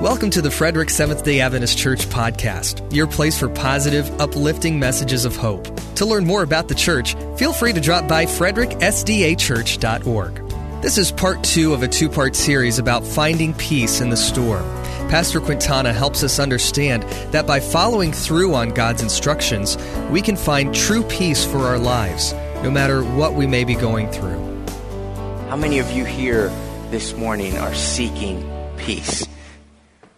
Welcome 0.00 0.30
to 0.30 0.40
the 0.40 0.50
Frederick 0.50 0.88
Seventh 0.88 1.24
day 1.24 1.40
Adventist 1.40 1.76
Church 1.76 2.06
podcast, 2.06 2.90
your 2.90 3.06
place 3.06 3.38
for 3.38 3.50
positive, 3.50 4.10
uplifting 4.18 4.78
messages 4.78 5.26
of 5.26 5.36
hope. 5.36 5.68
To 5.96 6.06
learn 6.06 6.24
more 6.24 6.42
about 6.42 6.68
the 6.68 6.74
church, 6.74 7.14
feel 7.36 7.52
free 7.52 7.74
to 7.74 7.82
drop 7.82 8.08
by 8.08 8.24
fredericksdachurch.org. 8.24 10.80
This 10.80 10.96
is 10.96 11.12
part 11.12 11.44
two 11.44 11.74
of 11.74 11.82
a 11.82 11.88
two 11.88 12.08
part 12.08 12.34
series 12.34 12.78
about 12.78 13.04
finding 13.04 13.52
peace 13.52 14.00
in 14.00 14.08
the 14.08 14.16
storm. 14.16 14.62
Pastor 15.10 15.38
Quintana 15.38 15.92
helps 15.92 16.24
us 16.24 16.38
understand 16.38 17.02
that 17.30 17.46
by 17.46 17.60
following 17.60 18.12
through 18.12 18.54
on 18.54 18.70
God's 18.70 19.02
instructions, 19.02 19.76
we 20.08 20.22
can 20.22 20.36
find 20.36 20.74
true 20.74 21.02
peace 21.02 21.44
for 21.44 21.58
our 21.58 21.78
lives, 21.78 22.32
no 22.62 22.70
matter 22.70 23.04
what 23.04 23.34
we 23.34 23.46
may 23.46 23.64
be 23.64 23.74
going 23.74 24.10
through. 24.10 24.40
How 25.50 25.56
many 25.56 25.78
of 25.78 25.90
you 25.90 26.06
here 26.06 26.48
this 26.90 27.14
morning 27.16 27.58
are 27.58 27.74
seeking 27.74 28.50
peace? 28.78 29.26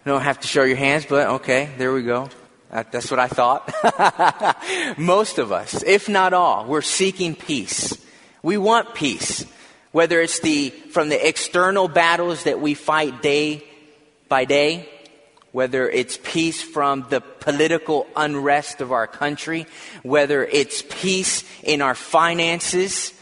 You 0.05 0.11
don't 0.11 0.23
have 0.23 0.41
to 0.41 0.49
show 0.49 0.65
your 0.65 0.77
hands, 0.77 1.07
but 1.09 1.29
okay, 1.29 1.71
there 1.79 1.93
we 1.93 2.03
go. 2.03 2.29
That's 2.71 3.09
what 3.09 3.21
I 3.21 3.29
thought. 3.29 3.73
Most 4.99 5.39
of 5.39 5.53
us, 5.53 5.81
if 5.85 6.09
not 6.09 6.33
all, 6.33 6.67
we're 6.67 6.83
seeking 6.83 7.37
peace. 7.37 7.97
We 8.43 8.57
want 8.57 8.95
peace. 8.95 9.47
Whether 9.93 10.21
it's 10.21 10.41
the, 10.41 10.71
from 10.71 11.09
the 11.09 11.29
external 11.29 11.87
battles 11.87 12.45
that 12.45 12.61
we 12.61 12.75
fight 12.75 13.23
day 13.23 13.63
by 14.29 14.45
day, 14.45 14.89
whether 15.53 15.89
it's 15.89 16.19
peace 16.25 16.61
from 16.61 17.07
the 17.09 17.21
political 17.21 18.09
unrest 18.17 18.81
of 18.81 18.91
our 18.91 19.07
country, 19.07 19.67
whether 20.03 20.45
it's 20.45 20.83
peace 20.83 21.45
in 21.63 21.81
our 21.81 21.95
finances, 21.95 23.13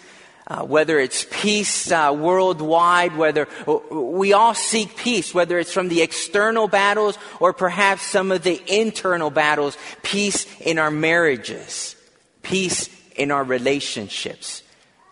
uh, 0.50 0.64
whether 0.64 0.98
it's 0.98 1.26
peace 1.30 1.92
uh, 1.92 2.12
worldwide, 2.14 3.16
whether 3.16 3.46
we 3.88 4.32
all 4.32 4.52
seek 4.52 4.96
peace, 4.96 5.32
whether 5.32 5.60
it's 5.60 5.72
from 5.72 5.88
the 5.88 6.02
external 6.02 6.66
battles 6.66 7.16
or 7.38 7.52
perhaps 7.52 8.02
some 8.02 8.32
of 8.32 8.42
the 8.42 8.60
internal 8.66 9.30
battles, 9.30 9.78
peace 10.02 10.48
in 10.60 10.80
our 10.80 10.90
marriages, 10.90 11.94
peace 12.42 12.90
in 13.14 13.30
our 13.30 13.44
relationships. 13.44 14.64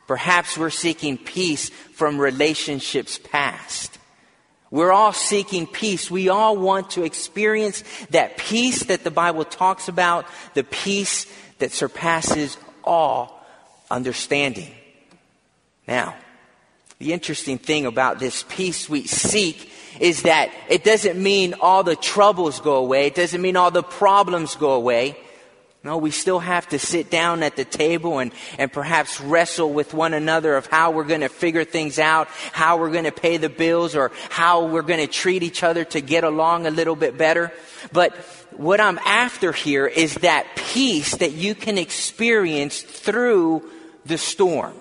Perhaps 0.08 0.58
we're 0.58 0.70
seeking 0.70 1.16
peace 1.16 1.68
from 1.68 2.18
relationships 2.18 3.20
past. 3.22 3.96
We're 4.72 4.92
all 4.92 5.12
seeking 5.12 5.68
peace. 5.68 6.10
We 6.10 6.30
all 6.30 6.56
want 6.56 6.90
to 6.90 7.04
experience 7.04 7.84
that 8.10 8.38
peace 8.38 8.84
that 8.84 9.04
the 9.04 9.12
Bible 9.12 9.44
talks 9.44 9.86
about, 9.86 10.26
the 10.54 10.64
peace 10.64 11.26
that 11.58 11.70
surpasses 11.70 12.56
all 12.82 13.46
understanding. 13.88 14.74
Now, 15.88 16.14
the 16.98 17.14
interesting 17.14 17.56
thing 17.56 17.86
about 17.86 18.18
this 18.18 18.44
peace 18.46 18.90
we 18.90 19.06
seek 19.06 19.72
is 19.98 20.22
that 20.22 20.52
it 20.68 20.84
doesn't 20.84 21.20
mean 21.20 21.54
all 21.60 21.82
the 21.82 21.96
troubles 21.96 22.60
go 22.60 22.76
away. 22.76 23.06
It 23.06 23.14
doesn't 23.14 23.40
mean 23.40 23.56
all 23.56 23.70
the 23.70 23.82
problems 23.82 24.54
go 24.54 24.72
away. 24.72 25.16
No, 25.82 25.96
we 25.96 26.10
still 26.10 26.40
have 26.40 26.68
to 26.70 26.78
sit 26.78 27.08
down 27.08 27.42
at 27.42 27.56
the 27.56 27.64
table 27.64 28.18
and, 28.18 28.32
and 28.58 28.70
perhaps 28.70 29.20
wrestle 29.20 29.72
with 29.72 29.94
one 29.94 30.12
another 30.12 30.56
of 30.56 30.66
how 30.66 30.90
we're 30.90 31.04
going 31.04 31.22
to 31.22 31.28
figure 31.28 31.64
things 31.64 31.98
out, 31.98 32.28
how 32.52 32.76
we're 32.76 32.90
going 32.90 33.04
to 33.04 33.12
pay 33.12 33.38
the 33.38 33.48
bills, 33.48 33.96
or 33.96 34.10
how 34.28 34.66
we're 34.66 34.82
going 34.82 35.00
to 35.00 35.06
treat 35.06 35.42
each 35.42 35.62
other 35.62 35.84
to 35.86 36.00
get 36.00 36.24
along 36.24 36.66
a 36.66 36.70
little 36.70 36.96
bit 36.96 37.16
better. 37.16 37.50
But 37.92 38.14
what 38.50 38.80
I'm 38.80 38.98
after 38.98 39.52
here 39.52 39.86
is 39.86 40.16
that 40.16 40.46
peace 40.56 41.16
that 41.16 41.32
you 41.32 41.54
can 41.54 41.78
experience 41.78 42.82
through 42.82 43.62
the 44.04 44.18
storm. 44.18 44.74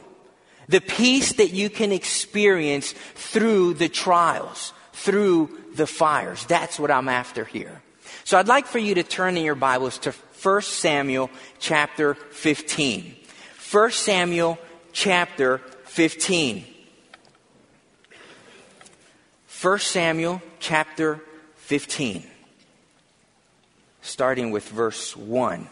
The 0.69 0.81
peace 0.81 1.33
that 1.33 1.53
you 1.53 1.69
can 1.69 1.91
experience 1.91 2.93
through 3.15 3.75
the 3.75 3.89
trials, 3.89 4.73
through 4.93 5.49
the 5.75 5.87
fires. 5.87 6.45
That's 6.45 6.79
what 6.79 6.91
I'm 6.91 7.07
after 7.07 7.45
here. 7.45 7.81
So 8.23 8.37
I'd 8.37 8.47
like 8.47 8.65
for 8.65 8.79
you 8.79 8.95
to 8.95 9.03
turn 9.03 9.37
in 9.37 9.45
your 9.45 9.55
Bibles 9.55 9.97
to 9.99 10.11
1 10.11 10.61
Samuel 10.61 11.29
chapter 11.59 12.13
15. 12.13 13.15
1 13.71 13.91
Samuel 13.91 14.57
chapter 14.91 15.59
15. 15.85 16.65
1 19.61 19.79
Samuel 19.79 20.41
chapter 20.59 21.21
15. 21.55 22.23
Starting 24.01 24.51
with 24.51 24.67
verse 24.69 25.15
1. 25.15 25.67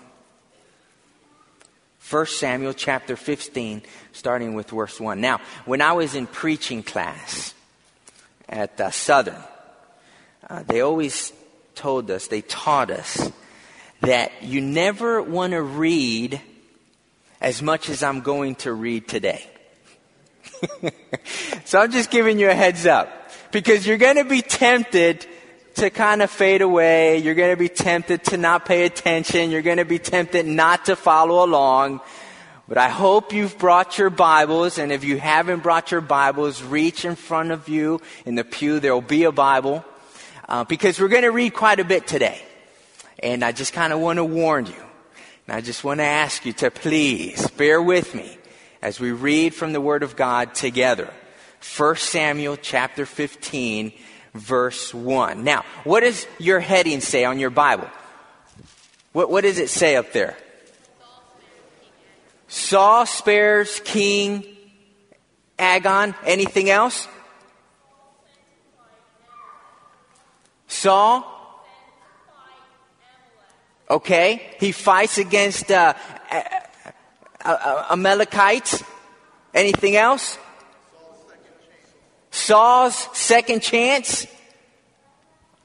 1 2.10 2.26
Samuel 2.28 2.74
chapter 2.74 3.16
15, 3.16 3.82
starting 4.12 4.54
with 4.54 4.70
verse 4.70 5.00
1. 5.00 5.20
Now, 5.20 5.42
when 5.66 5.82
I 5.82 5.94
was 5.94 6.14
in 6.14 6.28
preaching 6.28 6.84
class 6.84 7.56
at 8.48 8.80
uh, 8.80 8.92
Southern, 8.92 9.42
uh, 10.48 10.62
they 10.64 10.82
always 10.82 11.34
told 11.74 12.12
us, 12.12 12.28
they 12.28 12.42
taught 12.42 12.92
us, 12.92 13.32
that 14.02 14.44
you 14.44 14.62
never 14.62 15.20
want 15.20 15.54
to 15.54 15.62
read 15.64 16.40
as 17.42 17.64
much 17.64 17.90
as 17.90 18.04
I'm 18.04 18.22
going 18.22 18.56
to 18.56 18.72
read 18.72 19.08
today. 19.08 19.50
so 21.66 21.80
I'm 21.80 21.92
just 21.92 22.12
giving 22.12 22.38
you 22.38 22.50
a 22.50 22.54
heads 22.54 22.86
up 22.86 23.32
because 23.52 23.88
you're 23.88 23.98
going 23.98 24.18
to 24.18 24.26
be 24.26 24.44
tempted 24.44 25.26
to 25.76 25.90
kind 25.90 26.22
of 26.22 26.32
fade 26.32 26.62
away. 26.62 27.18
You're 27.18 27.36
going 27.36 27.52
to 27.52 27.58
be 27.58 27.70
tempted 27.70 28.24
to 28.26 28.38
not 28.38 28.66
pay 28.66 28.86
attention. 28.86 29.52
You're 29.52 29.62
going 29.62 29.78
to 29.78 29.86
be 29.86 30.00
tempted 30.00 30.46
not 30.46 30.86
to 30.86 30.96
follow 30.96 31.44
along. 31.44 32.02
But 32.68 32.78
I 32.78 32.90
hope 32.90 33.34
you've 33.34 33.58
brought 33.60 33.98
your 33.98 34.10
Bibles, 34.10 34.80
and 34.80 34.92
if 34.92 35.04
you 35.04 35.18
haven't 35.18 35.62
brought 35.62 35.92
your 35.92 36.02
Bibles, 36.02 36.64
reach 36.64 37.06
in 37.06 37.16
front 37.16 37.52
of 37.52 37.70
you 37.70 38.02
in 38.26 38.36
the 38.36 38.44
pew. 38.44 38.80
There 38.80 38.94
will 38.94 39.02
be 39.02 39.26
a 39.26 39.32
Bible, 39.32 39.86
uh, 40.50 40.64
because 40.64 41.00
we're 41.00 41.10
going 41.10 41.24
to 41.24 41.32
read 41.32 41.54
quite 41.54 41.80
a 41.80 41.84
bit 41.84 42.08
today. 42.08 42.42
And 43.20 43.44
I 43.44 43.52
just 43.52 43.74
kind 43.74 43.94
of 43.94 44.00
want 44.00 44.18
to 44.18 44.24
warn 44.24 44.66
you. 44.66 44.84
And 45.48 45.56
I 45.56 45.62
just 45.62 45.84
want 45.84 46.00
to 46.00 46.06
ask 46.06 46.44
you 46.46 46.54
to 46.54 46.72
please 46.72 47.48
bear 47.52 47.80
with 47.82 48.16
me 48.16 48.38
as 48.82 49.00
we 49.00 49.12
read 49.12 49.54
from 49.54 49.74
the 49.74 49.82
Word 49.82 50.02
of 50.02 50.16
God 50.16 50.56
together. 50.56 51.14
1 51.78 51.96
Samuel 51.98 52.58
chapter 52.58 53.06
15 53.06 53.94
verse 54.36 54.94
1. 54.94 55.44
Now, 55.44 55.64
what 55.84 56.02
does 56.02 56.28
your 56.38 56.60
heading 56.60 57.02
say 57.02 57.26
on 57.26 57.40
your 57.40 57.50
Bible? 57.50 57.90
What, 59.14 59.32
what 59.32 59.42
does 59.42 59.58
it 59.58 59.70
say 59.70 59.96
up 59.96 60.12
there? 60.12 60.38
Saul 62.48 63.06
spares 63.06 63.82
King 63.84 64.46
Agag. 65.58 66.14
Anything 66.26 66.70
else? 66.70 67.08
Saul? 70.68 71.32
Okay. 73.90 74.56
He 74.60 74.72
fights 74.72 75.18
against 75.18 75.72
uh, 75.72 75.94
Amalekites. 77.90 78.84
Anything 79.54 79.96
else? 79.96 80.38
Saul's 82.46 82.96
second 83.18 83.62
chance. 83.62 84.28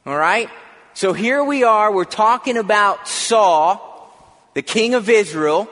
All 0.07 0.17
right? 0.17 0.49
So 0.95 1.13
here 1.13 1.45
we 1.45 1.63
are, 1.63 1.93
we're 1.93 2.05
talking 2.05 2.57
about 2.57 3.07
Saul, 3.07 3.87
the 4.55 4.63
king 4.63 4.95
of 4.95 5.11
Israel, 5.11 5.69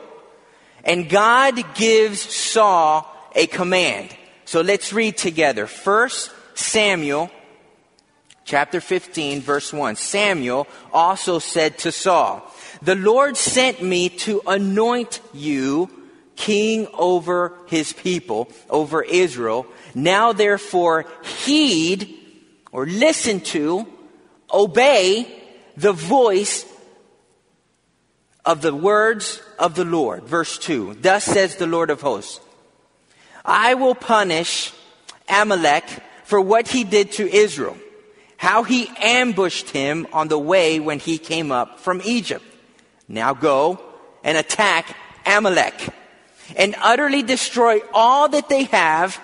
and 0.85 1.09
God 1.09 1.75
gives 1.75 2.21
Saul 2.21 3.11
a 3.35 3.47
command. 3.47 4.15
So 4.45 4.61
let's 4.61 4.93
read 4.93 5.17
together. 5.17 5.67
First 5.67 6.31
Samuel 6.55 7.31
chapter 8.45 8.81
15 8.81 9.41
verse 9.41 9.73
1. 9.73 9.97
Samuel 9.97 10.67
also 10.93 11.39
said 11.39 11.79
to 11.79 11.91
Saul, 11.91 12.43
the 12.83 12.97
Lord 12.97 13.39
sent 13.39 13.83
me 13.83 14.11
to 14.11 14.43
anoint 14.47 15.23
you 15.33 15.91
king 16.39 16.87
over 16.95 17.53
his 17.67 17.93
people, 17.93 18.49
over 18.71 19.03
Israel. 19.03 19.67
Now 19.95 20.33
therefore 20.33 21.05
heed 21.45 22.15
or 22.71 22.87
listen 22.87 23.41
to, 23.41 23.87
obey 24.53 25.27
the 25.77 25.93
voice 25.93 26.65
of 28.45 28.63
the 28.63 28.75
words 28.75 29.43
of 29.59 29.75
the 29.75 29.85
Lord. 29.85 30.23
Verse 30.25 30.59
2. 30.59 30.99
Thus 31.01 31.25
says 31.25 31.57
the 31.57 31.67
Lord 31.67 31.91
of 31.91 32.01
hosts, 32.01 32.41
I 33.45 33.75
will 33.75 33.97
punish 33.97 34.73
Amalek 35.29 35.85
for 36.25 36.41
what 36.41 36.69
he 36.69 36.85
did 36.85 37.13
to 37.13 37.29
Israel, 37.29 37.77
how 38.37 38.63
he 38.63 38.89
ambushed 38.99 39.71
him 39.71 40.07
on 40.13 40.29
the 40.29 40.39
way 40.39 40.79
when 40.79 41.01
he 41.01 41.19
came 41.19 41.51
up 41.51 41.81
from 41.81 42.01
Egypt. 42.05 42.45
Now 43.09 43.35
go 43.35 43.81
and 44.23 44.39
attack 44.39 44.97
Amalek 45.27 45.98
and 46.57 46.75
utterly 46.81 47.23
destroy 47.23 47.81
all 47.93 48.29
that 48.29 48.49
they 48.49 48.65
have. 48.65 49.21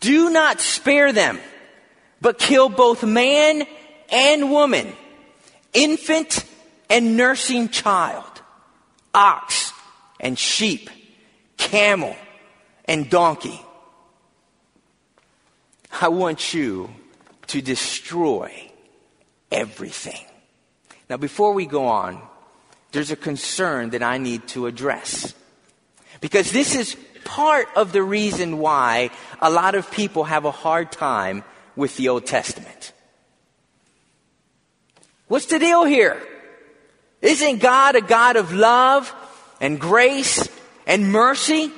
Do 0.00 0.30
not 0.30 0.60
spare 0.60 1.12
them, 1.12 1.38
but 2.20 2.38
kill 2.38 2.68
both 2.68 3.04
man 3.04 3.64
and 4.10 4.50
woman, 4.50 4.92
infant 5.72 6.44
and 6.88 7.16
nursing 7.16 7.68
child, 7.68 8.42
ox 9.14 9.72
and 10.20 10.38
sheep, 10.38 10.88
camel 11.56 12.16
and 12.86 13.10
donkey. 13.10 13.60
I 16.00 16.08
want 16.08 16.54
you 16.54 16.90
to 17.48 17.62
destroy 17.62 18.70
everything. 19.50 20.24
Now, 21.08 21.16
before 21.16 21.52
we 21.52 21.66
go 21.66 21.86
on, 21.86 22.20
there's 22.92 23.10
a 23.10 23.16
concern 23.16 23.90
that 23.90 24.02
I 24.02 24.18
need 24.18 24.48
to 24.48 24.66
address. 24.66 25.34
Because 26.26 26.50
this 26.50 26.74
is 26.74 26.96
part 27.24 27.68
of 27.76 27.92
the 27.92 28.02
reason 28.02 28.58
why 28.58 29.10
a 29.40 29.48
lot 29.48 29.76
of 29.76 29.88
people 29.92 30.24
have 30.24 30.44
a 30.44 30.50
hard 30.50 30.90
time 30.90 31.44
with 31.76 31.96
the 31.96 32.08
Old 32.08 32.26
Testament. 32.26 32.92
What's 35.28 35.46
the 35.46 35.60
deal 35.60 35.84
here? 35.84 36.20
Isn't 37.22 37.58
God 37.58 37.94
a 37.94 38.00
God 38.00 38.34
of 38.34 38.52
love 38.52 39.14
and 39.60 39.78
grace 39.78 40.48
and 40.84 41.12
mercy? 41.12 41.70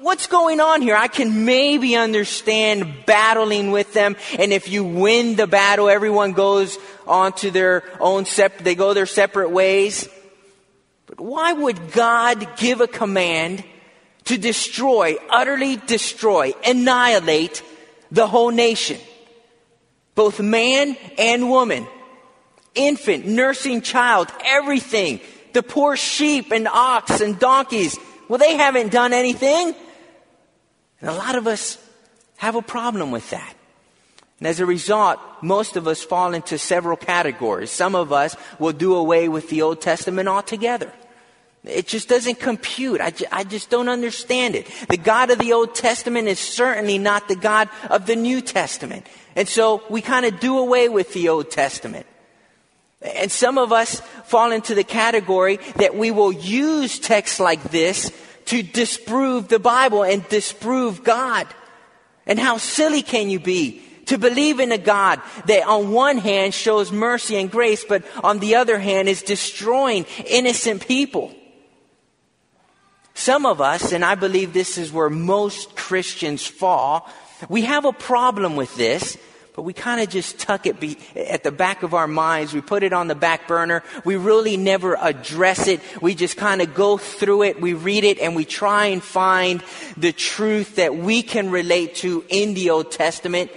What's 0.00 0.26
going 0.26 0.58
on 0.58 0.80
here? 0.80 0.96
I 0.96 1.08
can 1.08 1.44
maybe 1.44 1.96
understand 1.96 3.04
battling 3.04 3.70
with 3.70 3.92
them, 3.92 4.16
and 4.38 4.50
if 4.50 4.70
you 4.70 4.82
win 4.82 5.36
the 5.36 5.46
battle, 5.46 5.90
everyone 5.90 6.32
goes 6.32 6.78
on 7.06 7.34
to 7.34 7.50
their 7.50 7.84
own 8.00 8.24
separate, 8.24 8.64
they 8.64 8.74
go 8.74 8.94
their 8.94 9.04
separate 9.04 9.50
ways. 9.50 10.08
But 11.10 11.20
why 11.20 11.52
would 11.52 11.90
God 11.90 12.56
give 12.56 12.80
a 12.80 12.86
command 12.86 13.64
to 14.26 14.38
destroy, 14.38 15.16
utterly 15.28 15.74
destroy, 15.74 16.52
annihilate 16.64 17.64
the 18.12 18.28
whole 18.28 18.50
nation? 18.50 18.98
Both 20.14 20.38
man 20.38 20.96
and 21.18 21.50
woman 21.50 21.86
infant, 22.76 23.26
nursing 23.26 23.82
child, 23.82 24.30
everything. 24.44 25.20
The 25.52 25.64
poor 25.64 25.96
sheep 25.96 26.52
and 26.52 26.68
ox 26.68 27.20
and 27.20 27.36
donkeys. 27.40 27.98
Well, 28.28 28.38
they 28.38 28.56
haven't 28.56 28.92
done 28.92 29.12
anything. 29.12 29.74
And 31.00 31.10
a 31.10 31.14
lot 31.14 31.34
of 31.34 31.48
us 31.48 31.76
have 32.36 32.54
a 32.54 32.62
problem 32.62 33.10
with 33.10 33.28
that. 33.30 33.54
And 34.40 34.48
as 34.48 34.58
a 34.58 34.66
result, 34.66 35.20
most 35.42 35.76
of 35.76 35.86
us 35.86 36.02
fall 36.02 36.32
into 36.32 36.56
several 36.56 36.96
categories. 36.96 37.70
Some 37.70 37.94
of 37.94 38.10
us 38.10 38.36
will 38.58 38.72
do 38.72 38.94
away 38.94 39.28
with 39.28 39.50
the 39.50 39.60
Old 39.62 39.82
Testament 39.82 40.28
altogether. 40.28 40.90
It 41.62 41.86
just 41.86 42.08
doesn't 42.08 42.40
compute. 42.40 43.02
I, 43.02 43.12
I 43.30 43.44
just 43.44 43.68
don't 43.68 43.90
understand 43.90 44.54
it. 44.54 44.66
The 44.88 44.96
God 44.96 45.30
of 45.30 45.38
the 45.38 45.52
Old 45.52 45.74
Testament 45.74 46.26
is 46.26 46.38
certainly 46.38 46.96
not 46.96 47.28
the 47.28 47.36
God 47.36 47.68
of 47.90 48.06
the 48.06 48.16
New 48.16 48.40
Testament. 48.40 49.06
And 49.36 49.46
so 49.46 49.82
we 49.90 50.00
kind 50.00 50.24
of 50.24 50.40
do 50.40 50.56
away 50.58 50.88
with 50.88 51.12
the 51.12 51.28
Old 51.28 51.50
Testament. 51.50 52.06
And 53.02 53.30
some 53.30 53.58
of 53.58 53.72
us 53.72 54.00
fall 54.24 54.52
into 54.52 54.74
the 54.74 54.84
category 54.84 55.58
that 55.76 55.94
we 55.94 56.10
will 56.10 56.32
use 56.32 56.98
texts 56.98 57.40
like 57.40 57.62
this 57.64 58.10
to 58.46 58.62
disprove 58.62 59.48
the 59.48 59.58
Bible 59.58 60.02
and 60.02 60.26
disprove 60.30 61.04
God. 61.04 61.46
And 62.26 62.38
how 62.38 62.56
silly 62.56 63.02
can 63.02 63.28
you 63.28 63.38
be 63.38 63.82
to 64.10 64.18
believe 64.18 64.58
in 64.58 64.72
a 64.72 64.78
God 64.78 65.22
that 65.46 65.68
on 65.68 65.92
one 65.92 66.18
hand 66.18 66.52
shows 66.52 66.90
mercy 66.90 67.36
and 67.36 67.48
grace, 67.48 67.84
but 67.88 68.04
on 68.24 68.40
the 68.40 68.56
other 68.56 68.76
hand 68.76 69.08
is 69.08 69.22
destroying 69.22 70.04
innocent 70.26 70.86
people? 70.86 71.32
Some 73.14 73.46
of 73.46 73.60
us, 73.60 73.92
and 73.92 74.04
I 74.04 74.16
believe 74.16 74.52
this 74.52 74.78
is 74.78 74.90
where 74.90 75.10
most 75.10 75.76
Christians 75.76 76.44
fall, 76.44 77.08
we 77.48 77.62
have 77.62 77.84
a 77.84 77.92
problem 77.92 78.56
with 78.56 78.74
this 78.76 79.16
but 79.56 79.62
we 79.62 79.72
kind 79.74 80.00
of 80.00 80.08
just 80.08 80.38
tuck 80.38 80.64
it 80.64 80.80
be, 80.80 80.96
at 81.14 81.42
the 81.42 81.52
back 81.52 81.82
of 81.82 81.92
our 81.92 82.06
minds. 82.06 82.54
We 82.54 82.62
put 82.62 82.82
it 82.82 82.94
on 82.94 83.08
the 83.08 83.14
back 83.14 83.46
burner. 83.46 83.82
We 84.06 84.16
really 84.16 84.56
never 84.56 84.96
address 84.96 85.66
it. 85.66 85.80
We 86.00 86.14
just 86.14 86.36
kind 86.36 86.62
of 86.62 86.72
go 86.72 86.96
through 86.96 87.42
it. 87.42 87.60
We 87.60 87.74
read 87.74 88.04
it 88.04 88.18
and 88.20 88.34
we 88.34 88.46
try 88.46 88.86
and 88.86 89.02
find 89.02 89.62
the 89.98 90.12
truth 90.12 90.76
that 90.76 90.96
we 90.96 91.22
can 91.22 91.50
relate 91.50 91.96
to 91.96 92.24
in 92.30 92.54
the 92.54 92.70
Old 92.70 92.90
Testament. 92.90 93.50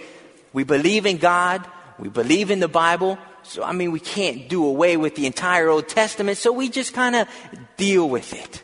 We 0.54 0.64
believe 0.64 1.06
in 1.06 1.18
God. 1.18 1.68
We 2.00 2.10
believe 2.10 2.52
in 2.52 2.60
the 2.60 2.68
Bible. 2.68 3.18
So, 3.44 3.64
I 3.64 3.74
mean, 3.74 3.92
we 3.92 4.00
can't 4.00 4.48
do 4.48 4.66
away 4.66 4.96
with 4.96 5.16
the 5.16 5.26
entire 5.26 5.68
Old 5.68 5.90
Testament. 5.90 6.38
So 6.38 6.54
we 6.54 6.70
just 6.70 6.94
kind 6.94 7.16
of 7.16 7.28
deal 7.76 8.08
with 8.08 8.34
it. 8.34 8.64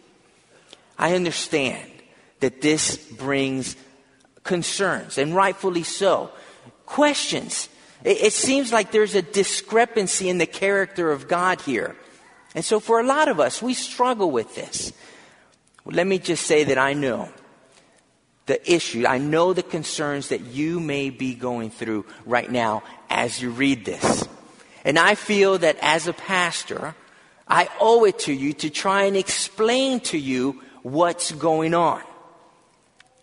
I 0.97 1.15
understand 1.15 1.91
that 2.39 2.62
this 2.62 2.95
brings 2.95 3.75
concerns, 4.44 5.18
and 5.18 5.36
rightfully 5.36 5.83
so 5.83 6.31
questions. 6.86 7.69
It, 8.03 8.21
it 8.21 8.33
seems 8.33 8.74
like 8.74 8.91
there's 8.91 9.15
a 9.15 9.21
discrepancy 9.21 10.30
in 10.30 10.38
the 10.38 10.45
character 10.45 11.12
of 11.12 11.27
God 11.27 11.62
here. 11.62 11.95
And 12.56 12.65
so 12.65 12.80
for 12.80 13.00
a 13.00 13.06
lot 13.06 13.27
of 13.27 13.39
us, 13.39 13.62
we 13.62 13.74
struggle 13.74 14.31
with 14.31 14.56
this. 14.56 14.91
Let 15.86 16.07
me 16.07 16.19
just 16.19 16.45
say 16.45 16.63
that 16.65 16.77
I 16.77 16.94
know 16.94 17.30
the 18.50 18.74
issue, 18.74 19.06
I 19.06 19.19
know 19.19 19.54
the 19.54 19.62
concerns 19.62 20.30
that 20.30 20.42
you 20.42 20.80
may 20.80 21.12
be 21.12 21.36
going 21.36 21.69
through 21.69 22.06
right 22.25 22.51
now 22.51 22.81
as 23.07 23.40
you 23.40 23.51
read 23.51 23.86
this. 23.86 24.28
And 24.84 24.98
I 24.98 25.13
feel 25.13 25.60
that 25.60 25.78
as 25.84 26.07
a 26.07 26.13
pastor, 26.13 26.96
I 27.48 27.69
owe 27.80 28.06
it 28.06 28.18
to 28.19 28.34
you 28.34 28.54
to 28.54 28.72
try 28.72 29.04
and 29.04 29.16
explain 29.16 30.00
to 30.12 30.18
you 30.18 30.63
what's 30.81 31.31
going 31.31 31.75
on. 31.75 32.01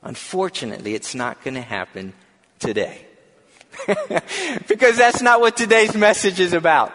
Unfortunately, 0.00 0.94
it's 0.94 1.17
not 1.17 1.43
going 1.43 1.55
to 1.55 1.61
happen 1.61 2.12
today. 2.61 3.05
because 4.69 4.96
that's 4.96 5.23
not 5.23 5.40
what 5.40 5.56
today's 5.56 5.96
message 5.96 6.38
is 6.38 6.52
about. 6.52 6.94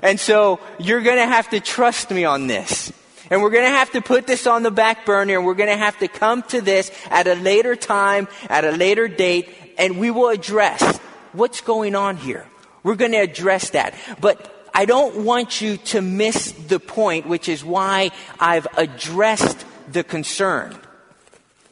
And 0.00 0.20
so 0.20 0.60
you're 0.78 1.02
going 1.02 1.16
to 1.16 1.26
have 1.26 1.50
to 1.50 1.58
trust 1.58 2.12
me 2.12 2.24
on 2.24 2.46
this. 2.46 2.92
And 3.34 3.42
we're 3.42 3.50
going 3.50 3.64
to 3.64 3.68
have 3.68 3.90
to 3.90 4.00
put 4.00 4.28
this 4.28 4.46
on 4.46 4.62
the 4.62 4.70
back 4.70 5.04
burner 5.04 5.36
and 5.36 5.44
we're 5.44 5.54
going 5.54 5.68
to 5.68 5.76
have 5.76 5.98
to 5.98 6.06
come 6.06 6.44
to 6.44 6.60
this 6.60 6.92
at 7.10 7.26
a 7.26 7.34
later 7.34 7.74
time, 7.74 8.28
at 8.48 8.64
a 8.64 8.70
later 8.70 9.08
date, 9.08 9.48
and 9.76 9.98
we 9.98 10.12
will 10.12 10.28
address 10.28 11.00
what's 11.32 11.60
going 11.60 11.96
on 11.96 12.16
here. 12.16 12.46
We're 12.84 12.94
going 12.94 13.10
to 13.10 13.18
address 13.18 13.70
that. 13.70 13.94
But 14.20 14.68
I 14.72 14.84
don't 14.84 15.24
want 15.24 15.60
you 15.60 15.78
to 15.78 16.00
miss 16.00 16.52
the 16.52 16.78
point, 16.78 17.26
which 17.26 17.48
is 17.48 17.64
why 17.64 18.12
I've 18.38 18.68
addressed 18.76 19.66
the 19.90 20.04
concern. 20.04 20.78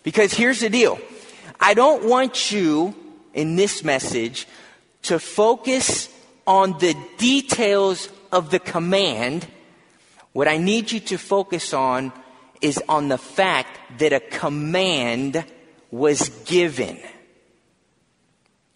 Because 0.03 0.35
here's 0.35 0.59
the 0.59 0.69
deal. 0.69 0.99
I 1.61 1.75
don't 1.75 2.09
want 2.09 2.51
you 2.51 2.93
in 3.35 3.55
this 3.55 3.85
message 3.85 4.49
to 5.03 5.21
focus 5.21 6.09
on 6.45 6.77
the 6.81 6.97
details 7.19 8.09
of 8.33 8.51
the 8.51 8.59
command. 8.59 9.47
What 10.33 10.49
I 10.49 10.57
need 10.57 10.93
you 10.93 11.01
to 11.01 11.19
focus 11.19 11.75
on 11.75 12.13
is 12.61 12.83
on 12.89 13.09
the 13.09 13.19
fact 13.19 13.99
that 13.99 14.13
a 14.13 14.21
command 14.21 15.45
was 15.91 16.29
given. 16.47 16.99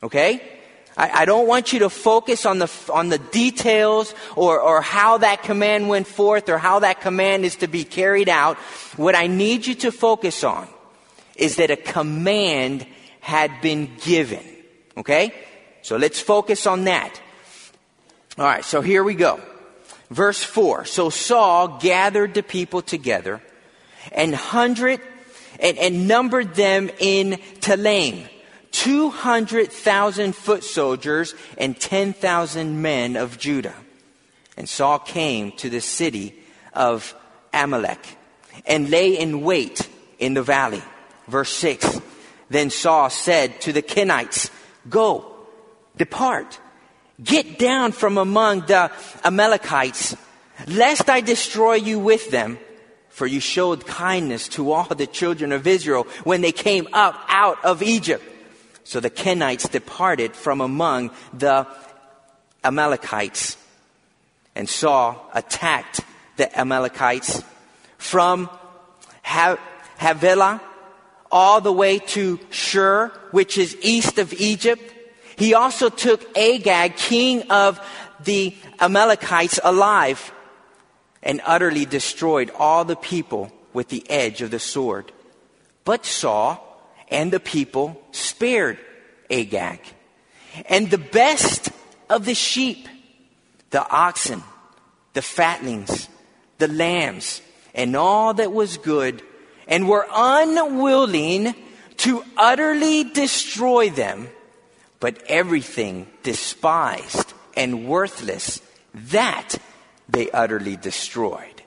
Okay? 0.02 0.42
I, 0.96 1.22
I, 1.22 1.24
don't 1.24 1.46
want 1.46 1.72
you 1.72 1.80
to 1.80 1.90
focus 1.90 2.44
on 2.46 2.58
the, 2.58 2.70
on 2.92 3.08
the 3.08 3.18
details 3.18 4.14
or, 4.34 4.60
or 4.60 4.82
how 4.82 5.18
that 5.18 5.42
command 5.42 5.88
went 5.88 6.06
forth 6.06 6.48
or 6.48 6.58
how 6.58 6.80
that 6.80 7.00
command 7.00 7.44
is 7.44 7.56
to 7.56 7.68
be 7.68 7.84
carried 7.84 8.28
out. 8.28 8.56
What 8.96 9.14
I 9.14 9.26
need 9.26 9.66
you 9.66 9.74
to 9.76 9.92
focus 9.92 10.44
on 10.44 10.68
is 11.36 11.56
that 11.56 11.70
a 11.70 11.76
command 11.76 12.86
had 13.20 13.60
been 13.60 13.90
given. 14.02 14.44
Okay? 14.96 15.32
So 15.82 15.96
let's 15.96 16.20
focus 16.20 16.66
on 16.66 16.84
that. 16.84 17.20
All 18.38 18.44
right, 18.44 18.64
so 18.64 18.80
here 18.80 19.02
we 19.02 19.14
go. 19.14 19.40
Verse 20.10 20.42
4. 20.42 20.84
So 20.84 21.10
Saul 21.10 21.78
gathered 21.78 22.34
the 22.34 22.42
people 22.42 22.82
together 22.82 23.42
and 24.12 24.34
hundred 24.34 25.00
and, 25.58 25.78
and 25.78 26.08
numbered 26.08 26.54
them 26.54 26.90
in 26.98 27.32
Telaim. 27.60 28.28
200,000 28.72 30.36
foot 30.36 30.62
soldiers 30.62 31.34
and 31.56 31.78
10,000 31.78 32.82
men 32.82 33.16
of 33.16 33.38
Judah. 33.38 33.74
And 34.56 34.68
Saul 34.68 34.98
came 34.98 35.52
to 35.52 35.70
the 35.70 35.80
city 35.80 36.34
of 36.72 37.14
Amalek 37.54 37.98
and 38.66 38.90
lay 38.90 39.18
in 39.18 39.42
wait 39.42 39.88
in 40.18 40.34
the 40.34 40.42
valley. 40.42 40.82
Verse 41.26 41.50
6. 41.50 42.00
Then 42.48 42.70
Saul 42.70 43.10
said 43.10 43.60
to 43.62 43.72
the 43.72 43.82
Kenites, 43.82 44.50
Go, 44.88 45.34
depart, 45.96 46.60
get 47.22 47.58
down 47.58 47.92
from 47.92 48.18
among 48.18 48.66
the 48.66 48.90
Amalekites, 49.24 50.16
lest 50.66 51.08
I 51.08 51.20
destroy 51.20 51.74
you 51.74 51.98
with 51.98 52.30
them. 52.30 52.58
For 53.08 53.26
you 53.26 53.40
showed 53.40 53.86
kindness 53.86 54.46
to 54.50 54.72
all 54.72 54.84
the 54.84 55.06
children 55.06 55.50
of 55.52 55.66
Israel 55.66 56.06
when 56.24 56.42
they 56.42 56.52
came 56.52 56.86
up 56.92 57.18
out 57.28 57.64
of 57.64 57.82
Egypt. 57.82 58.22
So 58.84 59.00
the 59.00 59.08
Kenites 59.10 59.70
departed 59.70 60.36
from 60.36 60.60
among 60.60 61.10
the 61.32 61.66
Amalekites. 62.62 63.56
And 64.54 64.68
Saul 64.68 65.30
attacked 65.32 66.00
the 66.36 66.56
Amalekites 66.58 67.42
from 67.96 68.50
Havilah 69.22 70.60
all 71.30 71.60
the 71.60 71.72
way 71.72 71.98
to 71.98 72.38
Shur, 72.50 73.08
which 73.30 73.58
is 73.58 73.76
east 73.80 74.18
of 74.18 74.32
Egypt. 74.34 74.92
He 75.36 75.54
also 75.54 75.88
took 75.88 76.36
Agag, 76.36 76.96
king 76.96 77.50
of 77.50 77.80
the 78.24 78.54
Amalekites, 78.80 79.60
alive 79.62 80.32
and 81.22 81.40
utterly 81.44 81.84
destroyed 81.84 82.50
all 82.58 82.84
the 82.84 82.96
people 82.96 83.52
with 83.72 83.88
the 83.88 84.08
edge 84.10 84.42
of 84.42 84.50
the 84.50 84.58
sword. 84.58 85.12
But 85.84 86.06
Saul 86.06 86.62
and 87.08 87.32
the 87.32 87.40
people 87.40 88.00
spared 88.12 88.78
Agag 89.30 89.80
and 90.68 90.90
the 90.90 90.98
best 90.98 91.70
of 92.08 92.24
the 92.24 92.34
sheep 92.34 92.88
the 93.70 93.88
oxen, 93.90 94.42
the 95.12 95.20
fatlings, 95.20 96.08
the 96.58 96.68
lambs, 96.68 97.42
and 97.74 97.96
all 97.96 98.34
that 98.34 98.52
was 98.52 98.78
good, 98.78 99.22
and 99.66 99.88
were 99.88 100.06
unwilling 100.10 101.54
to 101.98 102.24
utterly 102.36 103.04
destroy 103.04 103.90
them, 103.90 104.28
but 105.00 105.22
everything 105.28 106.06
despised 106.22 107.32
and 107.56 107.88
worthless, 107.88 108.60
that 108.94 109.56
they 110.08 110.30
utterly 110.30 110.76
destroyed. 110.76 111.62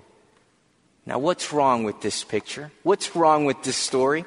Now, 1.05 1.19
what's 1.19 1.51
wrong 1.51 1.83
with 1.83 2.01
this 2.01 2.23
picture? 2.23 2.71
What's 2.83 3.15
wrong 3.15 3.45
with 3.45 3.63
this 3.63 3.75
story? 3.75 4.25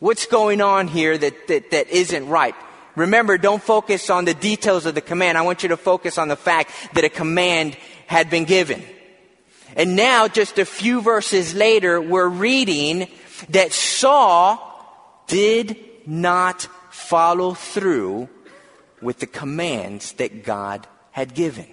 What's 0.00 0.26
going 0.26 0.60
on 0.60 0.88
here 0.88 1.16
that, 1.16 1.48
that, 1.48 1.70
that 1.70 1.88
isn't 1.88 2.28
right? 2.28 2.54
Remember, 2.96 3.38
don't 3.38 3.62
focus 3.62 4.10
on 4.10 4.24
the 4.24 4.34
details 4.34 4.86
of 4.86 4.96
the 4.96 5.00
command. 5.00 5.38
I 5.38 5.42
want 5.42 5.62
you 5.62 5.68
to 5.68 5.76
focus 5.76 6.18
on 6.18 6.26
the 6.26 6.36
fact 6.36 6.72
that 6.94 7.04
a 7.04 7.08
command 7.08 7.76
had 8.06 8.30
been 8.30 8.44
given. 8.44 8.82
And 9.76 9.94
now, 9.94 10.26
just 10.26 10.58
a 10.58 10.64
few 10.64 11.00
verses 11.00 11.54
later, 11.54 12.00
we're 12.00 12.28
reading 12.28 13.08
that 13.50 13.72
Saul 13.72 14.64
did 15.28 15.76
not 16.06 16.66
follow 16.98 17.54
through 17.54 18.28
with 19.00 19.20
the 19.20 19.26
commands 19.26 20.12
that 20.14 20.44
God 20.44 20.86
had 21.12 21.34
given. 21.34 21.66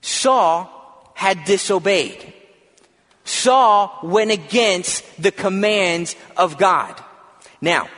Saul 0.00 0.68
had 1.14 1.44
disobeyed. 1.44 2.32
Saul 3.24 3.96
went 4.02 4.30
against 4.30 5.04
the 5.22 5.30
commands 5.30 6.16
of 6.36 6.58
God. 6.58 7.00
Now, 7.60 7.88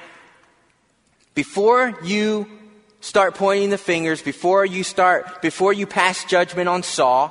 before 1.35 1.99
you 2.03 2.47
start 3.01 3.35
pointing 3.35 3.71
the 3.71 3.79
fingers, 3.79 4.21
before 4.21 4.67
you 4.67 4.85
start, 4.85 5.41
before 5.41 5.73
you 5.73 5.87
pass 5.87 6.25
judgment 6.25 6.69
on 6.69 6.83
Saul, 6.83 7.31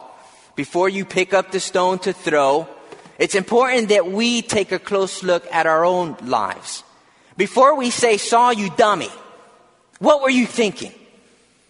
before 0.55 0.89
you 0.89 1.05
pick 1.05 1.33
up 1.33 1.51
the 1.51 1.59
stone 1.59 1.99
to 1.99 2.13
throw, 2.13 2.67
it's 3.19 3.35
important 3.35 3.89
that 3.89 4.07
we 4.07 4.41
take 4.41 4.71
a 4.71 4.79
close 4.79 5.21
look 5.21 5.45
at 5.51 5.67
our 5.67 5.85
own 5.85 6.17
lives. 6.23 6.83
Before 7.37 7.75
we 7.75 7.89
say, 7.89 8.17
Saul, 8.17 8.53
you 8.53 8.69
dummy, 8.75 9.09
what 9.99 10.21
were 10.21 10.29
you 10.29 10.45
thinking? 10.45 10.93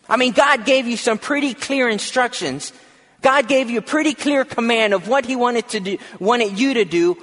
I 0.10 0.18
mean, 0.18 0.34
God 0.34 0.66
gave 0.66 0.88
you 0.88 0.98
some 0.98 1.18
pretty 1.18 1.54
clear 1.54 1.88
instructions 1.88 2.74
God 3.24 3.48
gave 3.48 3.70
you 3.70 3.80
a 3.80 3.82
pretty 3.82 4.14
clear 4.14 4.44
command 4.44 4.94
of 4.94 5.08
what 5.08 5.26
He 5.26 5.36
wanted 5.36 5.70
to 5.70 5.80
do, 5.80 5.98
wanted 6.20 6.60
you 6.60 6.76
to 6.76 6.86
do. 6.86 7.18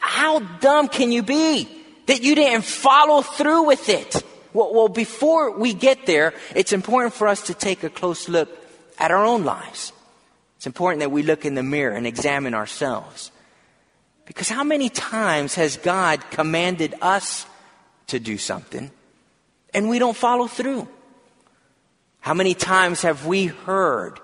How 0.00 0.40
dumb 0.40 0.88
can 0.88 1.12
you 1.12 1.22
be 1.22 1.68
that 2.06 2.22
you 2.22 2.34
didn't 2.34 2.64
follow 2.64 3.20
through 3.20 3.66
with 3.66 3.88
it? 3.88 4.24
Well, 4.54 4.74
well, 4.74 4.88
before 4.88 5.56
we 5.56 5.74
get 5.74 6.06
there, 6.06 6.32
it's 6.56 6.72
important 6.72 7.14
for 7.14 7.28
us 7.28 7.42
to 7.42 7.54
take 7.54 7.84
a 7.84 7.90
close 7.90 8.28
look 8.28 8.48
at 8.98 9.10
our 9.10 9.24
own 9.24 9.44
lives. 9.44 9.92
It's 10.56 10.66
important 10.66 11.00
that 11.00 11.10
we 11.10 11.22
look 11.22 11.44
in 11.44 11.54
the 11.54 11.62
mirror 11.62 11.94
and 11.94 12.06
examine 12.06 12.54
ourselves. 12.54 13.30
Because 14.24 14.48
how 14.48 14.64
many 14.64 14.88
times 14.88 15.54
has 15.56 15.76
God 15.76 16.22
commanded 16.30 16.94
us 17.02 17.44
to 18.08 18.18
do 18.18 18.38
something 18.38 18.90
and 19.74 19.88
we 19.88 19.98
don't 19.98 20.16
follow 20.16 20.46
through? 20.46 20.88
How 22.20 22.34
many 22.34 22.54
times 22.54 23.02
have 23.02 23.26
we 23.26 23.46
heard 23.46 24.20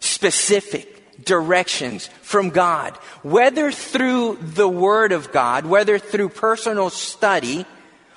specific 0.00 1.24
directions 1.24 2.08
from 2.22 2.50
God, 2.50 2.96
whether 3.22 3.70
through 3.70 4.38
the 4.40 4.68
Word 4.68 5.12
of 5.12 5.30
God, 5.30 5.66
whether 5.66 5.98
through 5.98 6.30
personal 6.30 6.90
study, 6.90 7.66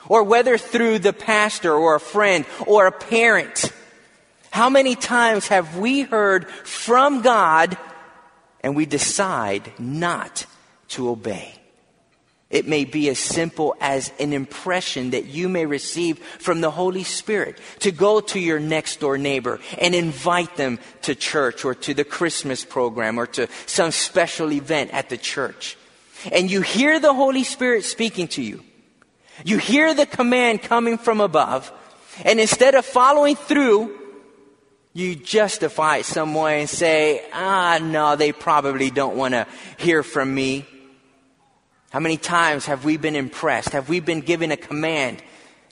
or 0.09 0.23
whether 0.23 0.57
through 0.57 0.99
the 0.99 1.13
pastor 1.13 1.73
or 1.73 1.95
a 1.95 1.99
friend 1.99 2.45
or 2.65 2.87
a 2.87 2.91
parent. 2.91 3.71
How 4.51 4.69
many 4.69 4.95
times 4.95 5.47
have 5.47 5.77
we 5.77 6.01
heard 6.01 6.49
from 6.49 7.21
God 7.21 7.77
and 8.61 8.75
we 8.75 8.85
decide 8.85 9.71
not 9.77 10.45
to 10.89 11.09
obey? 11.09 11.56
It 12.49 12.65
may 12.65 12.85
be 12.85 13.09
as 13.09 13.19
simple 13.19 13.75
as 13.81 14.13
an 14.19 14.31
impression 14.31 15.09
that 15.09 15.25
you 15.25 15.49
may 15.49 15.65
receive 15.65 16.19
from 16.19 16.61
the 16.61 16.71
Holy 16.71 17.03
Spirit 17.03 17.57
to 17.79 17.91
go 17.91 18.21
to 18.21 18.39
your 18.39 18.59
next 18.59 19.01
door 19.01 19.17
neighbor 19.17 19.59
and 19.79 19.93
invite 19.93 20.55
them 20.55 20.79
to 21.01 21.13
church 21.13 21.65
or 21.65 21.75
to 21.75 21.93
the 21.93 22.05
Christmas 22.05 22.63
program 22.63 23.19
or 23.19 23.27
to 23.27 23.49
some 23.65 23.91
special 23.91 24.53
event 24.53 24.91
at 24.91 25.09
the 25.09 25.17
church. 25.17 25.77
And 26.31 26.49
you 26.49 26.61
hear 26.61 27.01
the 27.01 27.13
Holy 27.13 27.43
Spirit 27.43 27.83
speaking 27.83 28.29
to 28.29 28.41
you. 28.41 28.63
You 29.43 29.57
hear 29.57 29.93
the 29.93 30.05
command 30.05 30.63
coming 30.63 30.97
from 30.97 31.19
above. 31.19 31.71
And 32.23 32.39
instead 32.39 32.75
of 32.75 32.85
following 32.85 33.35
through, 33.35 33.95
you 34.93 35.15
justify 35.15 35.97
it 35.97 36.05
some 36.05 36.33
way 36.33 36.61
and 36.61 36.69
say, 36.69 37.23
ah, 37.33 37.77
no, 37.81 38.15
they 38.15 38.31
probably 38.31 38.89
don't 38.89 39.17
want 39.17 39.33
to 39.33 39.45
hear 39.77 40.01
from 40.01 40.33
me. 40.33 40.65
How 41.89 42.00
many 42.00 42.17
times 42.17 42.65
have 42.65 42.84
we 42.84 42.98
been 42.98 43.15
impressed? 43.15 43.70
Have 43.70 43.89
we 43.89 44.00
been 44.00 44.22
given 44.22 44.51
a 44.51 44.58
command 44.58 45.22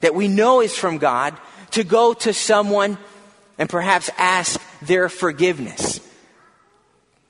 that 0.02 0.16
we 0.16 0.28
know 0.28 0.62
is 0.62 0.76
from 0.76 0.98
God 0.98 1.38
to 1.72 1.84
go 1.84 2.14
to 2.14 2.34
someone 2.34 2.98
and 3.58 3.70
perhaps 3.70 4.10
ask 4.18 4.62
their 4.82 5.10
forgiveness? 5.10 6.00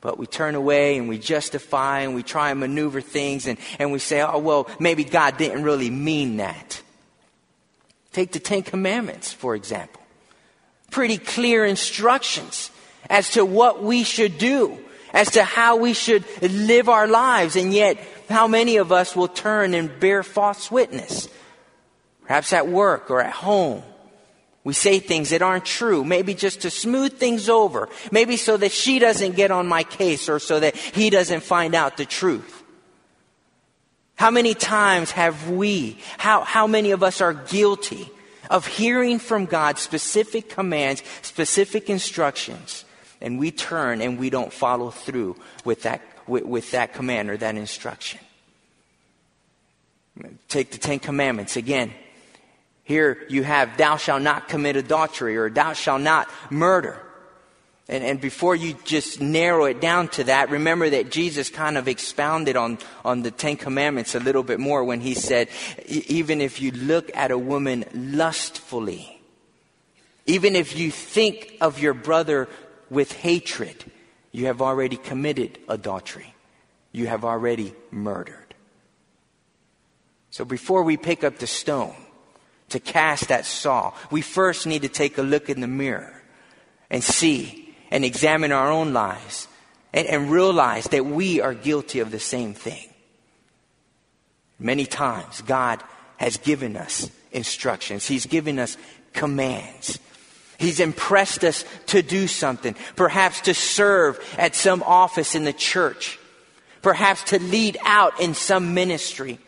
But 0.01 0.19
we 0.19 0.27
turn 0.27 0.53
away 0.53 0.99
and 0.99 1.09
we 1.09 1.17
justify 1.17 2.01
and 2.01 2.13
we 2.13 2.21
try 2.21 2.51
and 2.51 2.59
maneuver 2.59 3.01
things 3.01 3.47
and, 3.47 3.57
and 3.79 3.91
we 3.91 3.97
say, 3.97 4.21
oh, 4.21 4.37
well, 4.37 4.69
maybe 4.79 5.03
God 5.03 5.37
didn't 5.37 5.63
really 5.63 5.89
mean 5.89 6.37
that. 6.37 6.79
Take 8.13 8.31
the 8.31 8.39
Ten 8.39 8.61
Commandments, 8.61 9.33
for 9.33 9.55
example. 9.55 10.01
Pretty 10.91 11.17
clear 11.17 11.65
instructions 11.65 12.69
as 13.09 13.31
to 13.31 13.43
what 13.43 13.81
we 13.81 14.03
should 14.03 14.37
do, 14.37 14.77
as 15.15 15.31
to 15.31 15.43
how 15.43 15.77
we 15.77 15.93
should 15.93 16.25
live 16.43 16.89
our 16.89 17.07
lives, 17.07 17.55
and 17.55 17.73
yet 17.73 17.97
how 18.29 18.47
many 18.47 18.75
of 18.77 18.91
us 18.91 19.15
will 19.15 19.29
turn 19.29 19.73
and 19.73 19.99
bear 19.99 20.21
false 20.21 20.69
witness? 20.69 21.29
Perhaps 22.23 22.51
at 22.51 22.67
work 22.67 23.09
or 23.09 23.21
at 23.21 23.31
home. 23.31 23.81
We 24.65 24.73
say 24.73 24.99
things 24.99 25.29
that 25.29 25.41
aren't 25.41 25.63
true, 25.63 26.03
maybe 26.03 26.33
just 26.33 26.61
to 26.61 26.69
smooth 26.69 27.17
things 27.17 27.49
over, 27.49 27.87
maybe 28.11 28.35
so 28.35 28.57
that 28.57 28.71
she 28.71 28.99
doesn't 28.99 29.35
get 29.35 29.51
on 29.51 29.67
my 29.67 29.83
case 29.83 30.27
or 30.27 30.39
so 30.39 30.59
that 30.59 30.75
he 30.75 31.09
doesn't 31.09 31.43
find 31.43 31.75
out 31.75 31.97
the 31.97 32.05
truth. 32.05 32.63
How 34.15 34.31
many 34.31 34.53
times 34.53 35.11
have 35.11 35.49
we, 35.49 35.97
how, 36.17 36.41
how 36.41 36.67
many 36.67 36.91
of 36.91 37.03
us 37.03 37.21
are 37.21 37.33
guilty 37.33 38.09
of 38.49 38.67
hearing 38.67 39.19
from 39.19 39.45
God 39.45 39.77
specific 39.77 40.49
commands, 40.49 41.03
specific 41.21 41.89
instructions, 41.89 42.85
and 43.21 43.39
we 43.39 43.51
turn 43.51 44.01
and 44.01 44.19
we 44.19 44.29
don't 44.29 44.51
follow 44.51 44.91
through 44.91 45.35
with 45.63 45.83
that 45.83 46.01
with, 46.27 46.43
with 46.43 46.71
that 46.71 46.93
command 46.93 47.29
or 47.29 47.37
that 47.37 47.55
instruction. 47.55 48.19
Take 50.47 50.71
the 50.71 50.77
Ten 50.77 50.99
Commandments 50.99 51.57
again. 51.57 51.93
Here 52.83 53.25
you 53.29 53.43
have, 53.43 53.77
thou 53.77 53.97
shalt 53.97 54.21
not 54.21 54.47
commit 54.47 54.75
adultery 54.75 55.37
or 55.37 55.49
thou 55.49 55.73
shalt 55.73 56.01
not 56.01 56.29
murder. 56.49 57.01
And, 57.87 58.03
and 58.03 58.21
before 58.21 58.55
you 58.55 58.75
just 58.85 59.21
narrow 59.21 59.65
it 59.65 59.79
down 59.79 60.07
to 60.09 60.23
that, 60.25 60.49
remember 60.49 60.89
that 60.89 61.11
Jesus 61.11 61.49
kind 61.49 61.77
of 61.77 61.87
expounded 61.87 62.55
on, 62.55 62.79
on 63.03 63.21
the 63.21 63.31
Ten 63.31 63.57
Commandments 63.57 64.15
a 64.15 64.19
little 64.19 64.43
bit 64.43 64.59
more 64.59 64.83
when 64.83 65.01
he 65.01 65.13
said, 65.13 65.49
even 65.87 66.41
if 66.41 66.61
you 66.61 66.71
look 66.71 67.15
at 67.15 67.31
a 67.31 67.37
woman 67.37 67.85
lustfully, 67.93 69.19
even 70.25 70.55
if 70.55 70.75
you 70.77 70.89
think 70.89 71.55
of 71.61 71.79
your 71.79 71.93
brother 71.93 72.47
with 72.89 73.11
hatred, 73.11 73.83
you 74.31 74.47
have 74.47 74.61
already 74.61 74.97
committed 74.97 75.59
adultery. 75.67 76.33
You 76.91 77.07
have 77.07 77.25
already 77.25 77.73
murdered. 77.91 78.55
So 80.29 80.45
before 80.45 80.83
we 80.83 80.97
pick 80.97 81.23
up 81.23 81.37
the 81.37 81.47
stone 81.47 81.95
to 82.69 82.79
cast 82.79 83.31
at 83.31 83.45
Saul, 83.45 83.95
we 84.11 84.21
first 84.21 84.67
need 84.67 84.81
to 84.81 84.89
take 84.89 85.17
a 85.17 85.21
look 85.21 85.49
in 85.49 85.61
the 85.61 85.67
mirror 85.67 86.21
and 86.89 87.03
see 87.03 87.73
and 87.91 88.03
examine 88.03 88.51
our 88.51 88.71
own 88.71 88.93
lives 88.93 89.47
and, 89.93 90.07
and 90.07 90.29
realize 90.29 90.85
that 90.85 91.05
we 91.05 91.39
are 91.39 91.53
guilty 91.53 91.99
of 91.99 92.11
the 92.11 92.19
same 92.19 92.53
thing. 92.53 92.89
Many 94.59 94.85
times, 94.85 95.41
God 95.41 95.83
has 96.17 96.37
given 96.37 96.77
us 96.77 97.09
instructions. 97.31 98.05
He's 98.05 98.25
given 98.25 98.59
us 98.59 98.77
commands. 99.13 99.99
He's 100.57 100.79
impressed 100.79 101.43
us 101.43 101.65
to 101.87 102.01
do 102.01 102.27
something, 102.27 102.75
perhaps 102.95 103.41
to 103.41 103.53
serve 103.53 104.19
at 104.37 104.55
some 104.55 104.83
office 104.83 105.35
in 105.35 105.43
the 105.43 105.53
church, 105.53 106.19
perhaps 106.81 107.23
to 107.25 107.39
lead 107.39 107.77
out 107.83 108.19
in 108.19 108.33
some 108.33 108.73
ministry. 108.73 109.39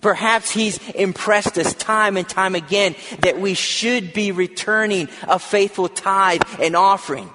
Perhaps 0.00 0.50
he's 0.50 0.78
impressed 0.90 1.58
us 1.58 1.74
time 1.74 2.16
and 2.16 2.28
time 2.28 2.54
again 2.54 2.94
that 3.20 3.40
we 3.40 3.54
should 3.54 4.12
be 4.12 4.32
returning 4.32 5.08
a 5.22 5.38
faithful 5.38 5.88
tithe 5.88 6.42
and 6.60 6.76
offering. 6.76 7.30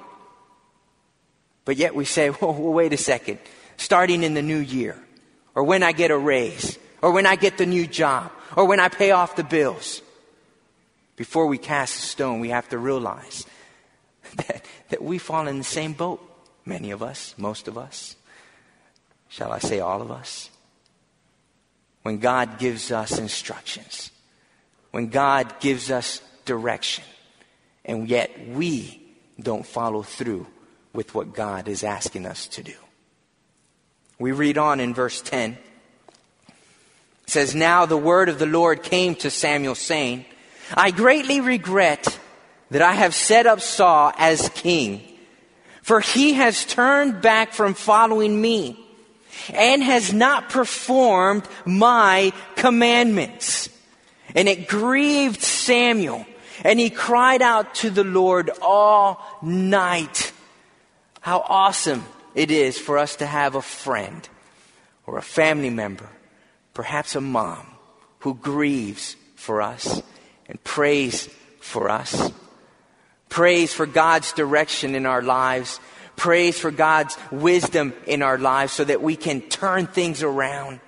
But 1.66 1.78
yet 1.78 1.96
we 1.96 2.06
say, 2.06 2.30
well, 2.42 2.54
wait 2.54 2.94
a 2.94 2.98
second. 2.98 3.40
Starting 3.78 4.24
in 4.24 4.34
the 4.34 4.42
new 4.42 4.60
year, 4.60 4.98
or 5.56 5.64
when 5.64 5.84
I 5.84 5.92
get 5.92 6.12
a 6.12 6.18
raise, 6.18 6.78
or 7.02 7.12
when 7.12 7.26
I 7.26 7.36
get 7.36 7.58
the 7.58 7.66
new 7.66 7.88
job, 7.88 8.32
or 8.56 8.66
when 8.66 8.80
I 8.80 8.88
pay 8.88 9.12
off 9.12 9.36
the 9.36 9.44
bills, 9.44 10.02
before 11.16 11.48
we 11.48 11.58
cast 11.58 11.96
a 11.96 12.02
stone, 12.02 12.40
we 12.40 12.50
have 12.50 12.70
to 12.70 12.78
realize 12.78 13.46
that, 14.36 14.66
that 14.90 15.02
we 15.04 15.18
fall 15.18 15.48
in 15.48 15.58
the 15.58 15.64
same 15.64 15.94
boat. 15.94 16.22
Many 16.66 16.92
of 16.92 17.04
us, 17.04 17.36
most 17.38 17.68
of 17.68 17.78
us. 17.78 18.16
Shall 19.30 19.52
I 19.52 19.60
say 19.60 19.80
all 19.80 20.02
of 20.02 20.12
us? 20.12 20.50
When 22.04 22.20
God 22.20 22.60
gives 22.60 22.92
us 22.92 23.18
instructions, 23.18 24.12
when 24.92 25.08
God 25.08 25.60
gives 25.60 25.90
us 25.90 26.22
direction, 26.46 27.04
and 27.86 28.08
yet 28.08 28.48
we 28.50 29.02
don't 29.42 29.66
follow 29.66 30.04
through 30.04 30.48
with 30.94 31.16
what 31.16 31.34
God 31.34 31.68
is 31.68 31.84
asking 31.84 32.26
us 32.26 32.48
to 32.48 32.64
do. 32.64 32.76
We 34.20 34.32
read 34.32 34.58
on 34.58 34.80
in 34.80 34.94
verse 34.94 35.22
10. 35.22 35.58
It 36.48 37.30
says, 37.30 37.56
Now 37.56 37.86
the 37.86 37.98
word 37.98 38.30
of 38.30 38.40
the 38.40 38.46
Lord 38.46 38.84
came 38.84 39.16
to 39.16 39.30
Samuel, 39.30 39.76
saying, 39.76 40.26
I 40.76 40.92
greatly 40.92 41.42
regret 41.42 42.20
that 42.72 42.82
I 42.82 42.94
have 42.94 43.14
set 43.14 43.46
up 43.46 43.62
Saul 43.62 44.12
as 44.18 44.50
king, 44.50 45.02
for 45.82 46.00
he 46.00 46.34
has 46.34 46.66
turned 46.66 47.22
back 47.22 47.54
from 47.54 47.74
following 47.74 48.40
me 48.40 48.80
and 49.54 49.84
has 49.84 50.14
not 50.14 50.50
performed 50.50 51.44
my 51.66 52.32
commandments. 52.56 53.70
And 54.36 54.48
it 54.48 54.68
grieved 54.68 55.42
Samuel, 55.42 56.26
and 56.64 56.80
he 56.80 56.90
cried 56.90 57.42
out 57.42 57.76
to 57.76 57.90
the 57.90 58.04
Lord 58.04 58.50
all 58.62 59.22
night. 59.42 60.32
How 61.22 61.40
awesome 61.48 62.06
it 62.34 62.50
is 62.50 62.78
for 62.78 62.98
us 62.98 63.18
to 63.18 63.26
have 63.26 63.56
a 63.56 63.62
friend 63.62 64.28
or 65.06 65.18
a 65.18 65.22
family 65.22 65.70
member, 65.70 66.10
perhaps 66.74 67.16
a 67.16 67.22
mom, 67.22 67.68
who 68.20 68.34
grieves 68.34 69.16
for 69.36 69.62
us 69.62 70.02
and 70.54 70.64
prays 70.64 71.28
for 71.60 71.90
us. 71.90 72.32
Prays 73.28 73.74
for 73.74 73.88
God's 73.88 74.32
direction 74.34 74.94
in 74.94 75.08
our 75.08 75.24
lives. 75.24 75.80
Prays 76.16 76.60
for 76.60 76.70
God's 76.70 77.18
wisdom 77.32 77.94
in 78.06 78.22
our 78.22 78.38
lives 78.38 78.74
so 78.74 78.84
that 78.84 79.02
we 79.02 79.16
can 79.16 79.42
turn 79.42 79.88
things 79.88 80.22
around. 80.22 80.80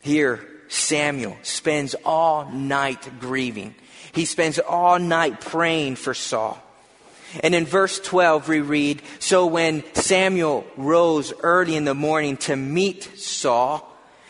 Here, 0.00 0.48
Samuel 0.68 1.36
spends 1.42 1.94
all 2.06 2.50
night 2.50 3.20
grieving. 3.20 3.74
He 4.12 4.24
spends 4.24 4.58
all 4.58 4.98
night 4.98 5.42
praying 5.42 5.96
for 5.96 6.14
Saul. 6.14 6.58
And 7.42 7.54
in 7.54 7.66
verse 7.66 8.00
12, 8.00 8.48
we 8.48 8.60
read 8.62 9.02
So 9.18 9.44
when 9.46 9.84
Samuel 9.94 10.66
rose 10.78 11.34
early 11.40 11.76
in 11.76 11.84
the 11.84 11.94
morning 11.94 12.38
to 12.38 12.56
meet 12.56 13.18
Saul, 13.18 13.86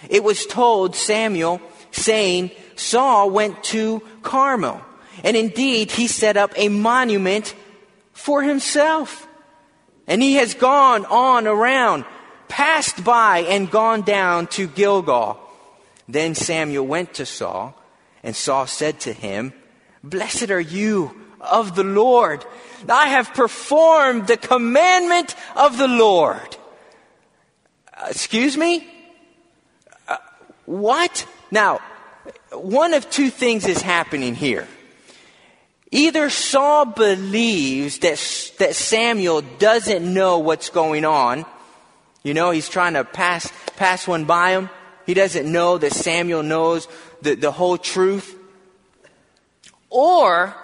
it 0.08 0.24
was 0.24 0.44
told 0.44 0.96
Samuel, 0.96 1.60
saying, 1.92 2.50
Saul 2.76 3.30
went 3.30 3.62
to 3.64 4.00
Carmel. 4.22 4.80
And 5.24 5.36
indeed, 5.36 5.90
he 5.90 6.06
set 6.06 6.36
up 6.36 6.52
a 6.56 6.68
monument 6.68 7.54
for 8.12 8.42
himself. 8.42 9.26
And 10.06 10.22
he 10.22 10.34
has 10.34 10.54
gone 10.54 11.04
on 11.06 11.46
around, 11.46 12.04
passed 12.48 13.02
by, 13.02 13.40
and 13.40 13.70
gone 13.70 14.02
down 14.02 14.46
to 14.48 14.68
Gilgal. 14.68 15.40
Then 16.08 16.34
Samuel 16.34 16.86
went 16.86 17.14
to 17.14 17.26
Saul, 17.26 17.74
and 18.22 18.36
Saul 18.36 18.66
said 18.66 19.00
to 19.00 19.12
him, 19.12 19.52
Blessed 20.04 20.50
are 20.50 20.60
you 20.60 21.26
of 21.40 21.74
the 21.74 21.84
Lord. 21.84 22.44
I 22.88 23.08
have 23.08 23.34
performed 23.34 24.26
the 24.26 24.36
commandment 24.36 25.34
of 25.56 25.78
the 25.78 25.88
Lord. 25.88 26.56
Uh, 27.92 28.06
excuse 28.10 28.56
me? 28.56 28.86
Uh, 30.06 30.18
what? 30.66 31.26
Now, 31.50 31.80
one 32.52 32.94
of 32.94 33.08
two 33.10 33.30
things 33.30 33.66
is 33.66 33.82
happening 33.82 34.34
here. 34.34 34.66
Either 35.90 36.30
Saul 36.30 36.86
believes 36.86 37.98
that, 38.00 38.18
that 38.58 38.74
Samuel 38.74 39.42
doesn't 39.42 40.12
know 40.12 40.38
what's 40.38 40.70
going 40.70 41.04
on. 41.04 41.46
You 42.22 42.34
know, 42.34 42.50
he's 42.50 42.68
trying 42.68 42.94
to 42.94 43.04
pass, 43.04 43.52
pass 43.76 44.06
one 44.06 44.24
by 44.24 44.50
him. 44.50 44.68
He 45.06 45.14
doesn't 45.14 45.50
know 45.50 45.78
that 45.78 45.92
Samuel 45.92 46.42
knows 46.42 46.88
the, 47.22 47.36
the 47.36 47.52
whole 47.52 47.78
truth. 47.78 48.36
Or 49.88 50.54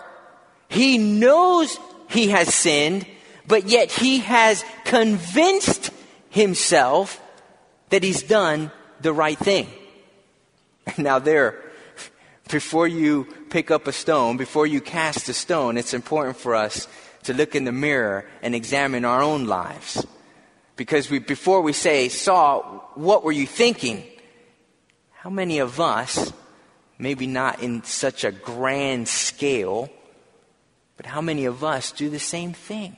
he 0.68 0.98
knows 0.98 1.78
he 2.10 2.28
has 2.28 2.52
sinned, 2.52 3.06
but 3.46 3.68
yet 3.68 3.92
he 3.92 4.18
has 4.18 4.64
convinced 4.84 5.90
himself 6.30 7.20
that 7.90 8.02
he's 8.02 8.22
done 8.22 8.72
the 9.00 9.12
right 9.12 9.38
thing. 9.38 9.68
Now 10.98 11.18
there, 11.18 11.62
before 12.50 12.86
you 12.86 13.26
pick 13.50 13.70
up 13.70 13.86
a 13.86 13.92
stone, 13.92 14.36
before 14.36 14.66
you 14.66 14.80
cast 14.80 15.28
a 15.28 15.32
stone, 15.32 15.76
it's 15.76 15.94
important 15.94 16.36
for 16.36 16.54
us 16.54 16.88
to 17.24 17.34
look 17.34 17.54
in 17.54 17.64
the 17.64 17.72
mirror 17.72 18.26
and 18.42 18.54
examine 18.54 19.04
our 19.04 19.22
own 19.22 19.46
lives. 19.46 20.04
Because 20.76 21.10
we, 21.10 21.18
before 21.18 21.60
we 21.60 21.72
say, 21.72 22.08
Saul, 22.08 22.90
what 22.94 23.22
were 23.24 23.32
you 23.32 23.46
thinking? 23.46 24.04
How 25.12 25.30
many 25.30 25.60
of 25.60 25.80
us, 25.80 26.32
maybe 26.98 27.26
not 27.26 27.62
in 27.62 27.84
such 27.84 28.24
a 28.24 28.32
grand 28.32 29.08
scale, 29.08 29.88
but 30.96 31.06
how 31.06 31.20
many 31.20 31.44
of 31.44 31.62
us 31.62 31.92
do 31.92 32.10
the 32.10 32.18
same 32.18 32.52
thing? 32.52 32.96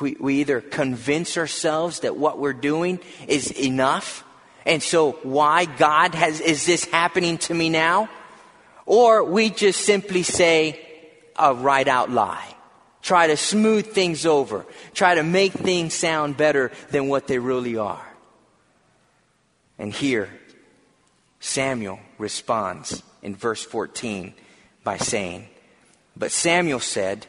We, 0.00 0.16
we 0.18 0.40
either 0.40 0.60
convince 0.60 1.38
ourselves 1.38 2.00
that 2.00 2.16
what 2.16 2.38
we're 2.38 2.52
doing 2.52 2.98
is 3.28 3.50
enough 3.52 4.23
and 4.66 4.82
so 4.82 5.12
why 5.22 5.66
God 5.66 6.14
has, 6.14 6.40
is 6.40 6.64
this 6.66 6.84
happening 6.86 7.38
to 7.38 7.54
me 7.54 7.68
now? 7.68 8.08
Or 8.86 9.24
we 9.24 9.50
just 9.50 9.80
simply 9.84 10.22
say 10.22 10.80
a 11.36 11.54
right 11.54 11.86
out 11.86 12.10
lie. 12.10 12.54
Try 13.02 13.26
to 13.26 13.36
smooth 13.36 13.92
things 13.92 14.24
over. 14.24 14.64
Try 14.94 15.16
to 15.16 15.22
make 15.22 15.52
things 15.52 15.92
sound 15.92 16.36
better 16.38 16.72
than 16.90 17.08
what 17.08 17.26
they 17.26 17.38
really 17.38 17.76
are. 17.76 18.06
And 19.78 19.92
here, 19.92 20.30
Samuel 21.40 22.00
responds 22.16 23.02
in 23.22 23.36
verse 23.36 23.62
14 23.62 24.32
by 24.82 24.96
saying, 24.96 25.48
But 26.16 26.32
Samuel 26.32 26.80
said, 26.80 27.26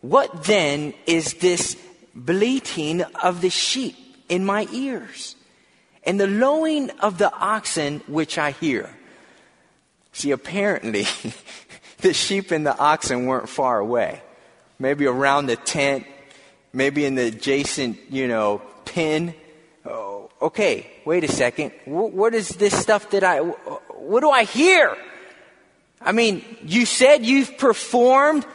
What 0.00 0.44
then 0.44 0.94
is 1.06 1.34
this 1.34 1.76
bleating 2.14 3.02
of 3.02 3.42
the 3.42 3.50
sheep 3.50 3.96
in 4.30 4.46
my 4.46 4.66
ears? 4.72 5.36
And 6.04 6.18
the 6.18 6.26
lowing 6.26 6.90
of 7.00 7.18
the 7.18 7.32
oxen 7.32 8.00
which 8.06 8.38
I 8.38 8.52
hear. 8.52 8.90
See, 10.12 10.30
apparently, 10.30 11.06
the 11.98 12.12
sheep 12.12 12.50
and 12.50 12.66
the 12.66 12.76
oxen 12.76 13.26
weren't 13.26 13.48
far 13.48 13.78
away. 13.78 14.22
Maybe 14.78 15.06
around 15.06 15.46
the 15.46 15.56
tent, 15.56 16.06
maybe 16.72 17.04
in 17.04 17.14
the 17.14 17.28
adjacent, 17.28 17.98
you 18.10 18.28
know, 18.28 18.62
pen. 18.84 19.34
Oh, 19.84 20.30
okay, 20.40 20.90
wait 21.04 21.24
a 21.24 21.28
second. 21.28 21.72
what 21.84 22.34
is 22.34 22.48
this 22.50 22.76
stuff 22.76 23.10
that 23.10 23.24
I, 23.24 23.40
what 23.40 24.20
do 24.20 24.30
I 24.30 24.44
hear? 24.44 24.96
I 26.00 26.12
mean, 26.12 26.44
you 26.62 26.86
said 26.86 27.24
you've 27.26 27.58
performed 27.58 28.46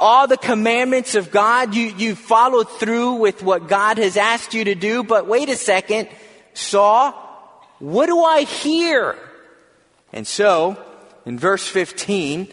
all 0.00 0.26
the 0.26 0.36
commandments 0.36 1.14
of 1.14 1.30
God. 1.30 1.74
You, 1.74 1.92
you 1.96 2.14
followed 2.14 2.70
through 2.70 3.14
with 3.14 3.42
what 3.42 3.68
God 3.68 3.98
has 3.98 4.16
asked 4.16 4.54
you 4.54 4.64
to 4.64 4.74
do, 4.74 5.02
but 5.02 5.26
wait 5.26 5.48
a 5.48 5.56
second. 5.56 6.08
Saul, 6.58 7.12
what 7.78 8.06
do 8.06 8.20
I 8.20 8.42
hear? 8.42 9.16
And 10.12 10.26
so, 10.26 10.76
in 11.24 11.38
verse 11.38 11.64
15, 11.66 12.48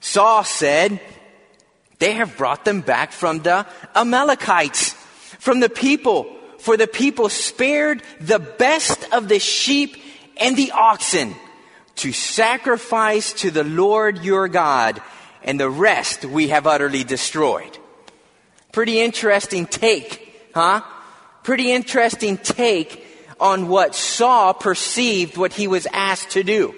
Saul 0.00 0.44
said, 0.44 0.98
They 1.98 2.14
have 2.14 2.38
brought 2.38 2.64
them 2.64 2.80
back 2.80 3.12
from 3.12 3.40
the 3.40 3.66
Amalekites, 3.94 4.94
from 5.38 5.60
the 5.60 5.68
people, 5.68 6.34
for 6.58 6.78
the 6.78 6.86
people 6.86 7.28
spared 7.28 8.02
the 8.18 8.38
best 8.38 9.06
of 9.12 9.28
the 9.28 9.38
sheep 9.38 9.96
and 10.38 10.56
the 10.56 10.72
oxen 10.72 11.34
to 11.96 12.12
sacrifice 12.12 13.34
to 13.34 13.50
the 13.50 13.64
Lord 13.64 14.24
your 14.24 14.48
God, 14.48 15.02
and 15.44 15.60
the 15.60 15.70
rest 15.70 16.24
we 16.24 16.48
have 16.48 16.66
utterly 16.66 17.04
destroyed. 17.04 17.76
Pretty 18.72 19.00
interesting 19.00 19.66
take, 19.66 20.50
huh? 20.54 20.80
Pretty 21.42 21.70
interesting 21.72 22.38
take 22.38 23.04
on 23.40 23.68
what 23.68 23.94
Saul 23.94 24.54
perceived 24.54 25.36
what 25.36 25.52
he 25.52 25.68
was 25.68 25.86
asked 25.92 26.30
to 26.30 26.42
do. 26.42 26.74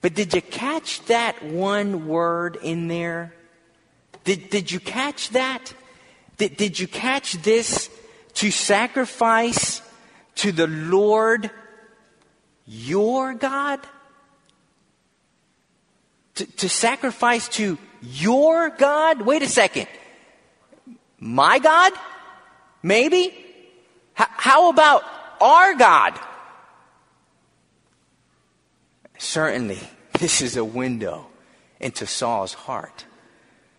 But 0.00 0.14
did 0.14 0.34
you 0.34 0.42
catch 0.42 1.04
that 1.06 1.44
one 1.44 2.06
word 2.06 2.58
in 2.62 2.88
there? 2.88 3.34
Did, 4.24 4.50
did 4.50 4.70
you 4.70 4.80
catch 4.80 5.30
that? 5.30 5.72
Did, 6.36 6.56
did 6.56 6.78
you 6.78 6.86
catch 6.86 7.32
this? 7.42 7.90
To 8.34 8.50
sacrifice 8.50 9.80
to 10.36 10.52
the 10.52 10.66
Lord 10.66 11.50
your 12.66 13.34
God? 13.34 13.80
To, 16.34 16.44
to 16.44 16.68
sacrifice 16.68 17.48
to 17.50 17.78
your 18.02 18.70
God? 18.70 19.22
Wait 19.22 19.42
a 19.42 19.48
second. 19.48 19.88
My 21.18 21.58
God? 21.58 21.92
Maybe? 22.82 23.32
H- 24.18 24.28
how 24.36 24.70
about 24.70 25.02
our 25.40 25.74
God. 25.74 26.18
Certainly, 29.18 29.80
this 30.18 30.42
is 30.42 30.56
a 30.56 30.64
window 30.64 31.26
into 31.80 32.06
Saul's 32.06 32.54
heart. 32.54 33.04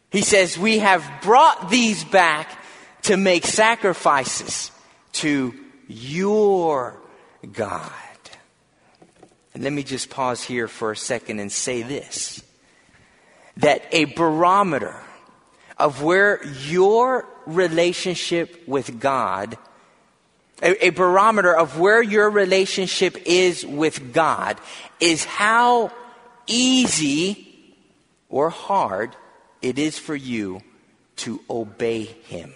He 0.10 0.22
says, 0.22 0.58
We 0.58 0.80
have 0.80 1.04
brought 1.22 1.70
these 1.70 2.04
back 2.04 2.58
to 3.04 3.18
make 3.18 3.46
sacrifices 3.46 4.72
to 5.14 5.54
your 5.88 7.00
God. 7.54 7.92
And 9.54 9.64
let 9.64 9.74
me 9.74 9.84
just 9.84 10.10
pause 10.10 10.44
here 10.44 10.68
for 10.68 10.92
a 10.92 10.98
second 10.98 11.40
and 11.40 11.52
say 11.52 11.82
this 11.82 12.44
that 13.58 13.84
a 13.92 14.06
barometer 14.06 14.96
of 15.80 16.04
where 16.04 16.46
your 16.68 17.28
relationship 17.48 18.68
with 18.68 19.00
God, 19.00 19.58
a, 20.62 20.88
a, 20.88 20.90
barometer 20.90 21.56
of 21.56 21.80
where 21.80 22.02
your 22.02 22.30
relationship 22.30 23.18
is 23.26 23.66
with 23.66 24.14
God, 24.14 24.60
is 25.00 25.24
how 25.24 25.92
easy 26.48 27.48
or 28.30 28.50
hard 28.50 29.16
it 29.62 29.78
is 29.78 29.98
for 29.98 30.16
you 30.16 30.62
to 31.18 31.40
obey 31.50 32.04
Him. 32.04 32.54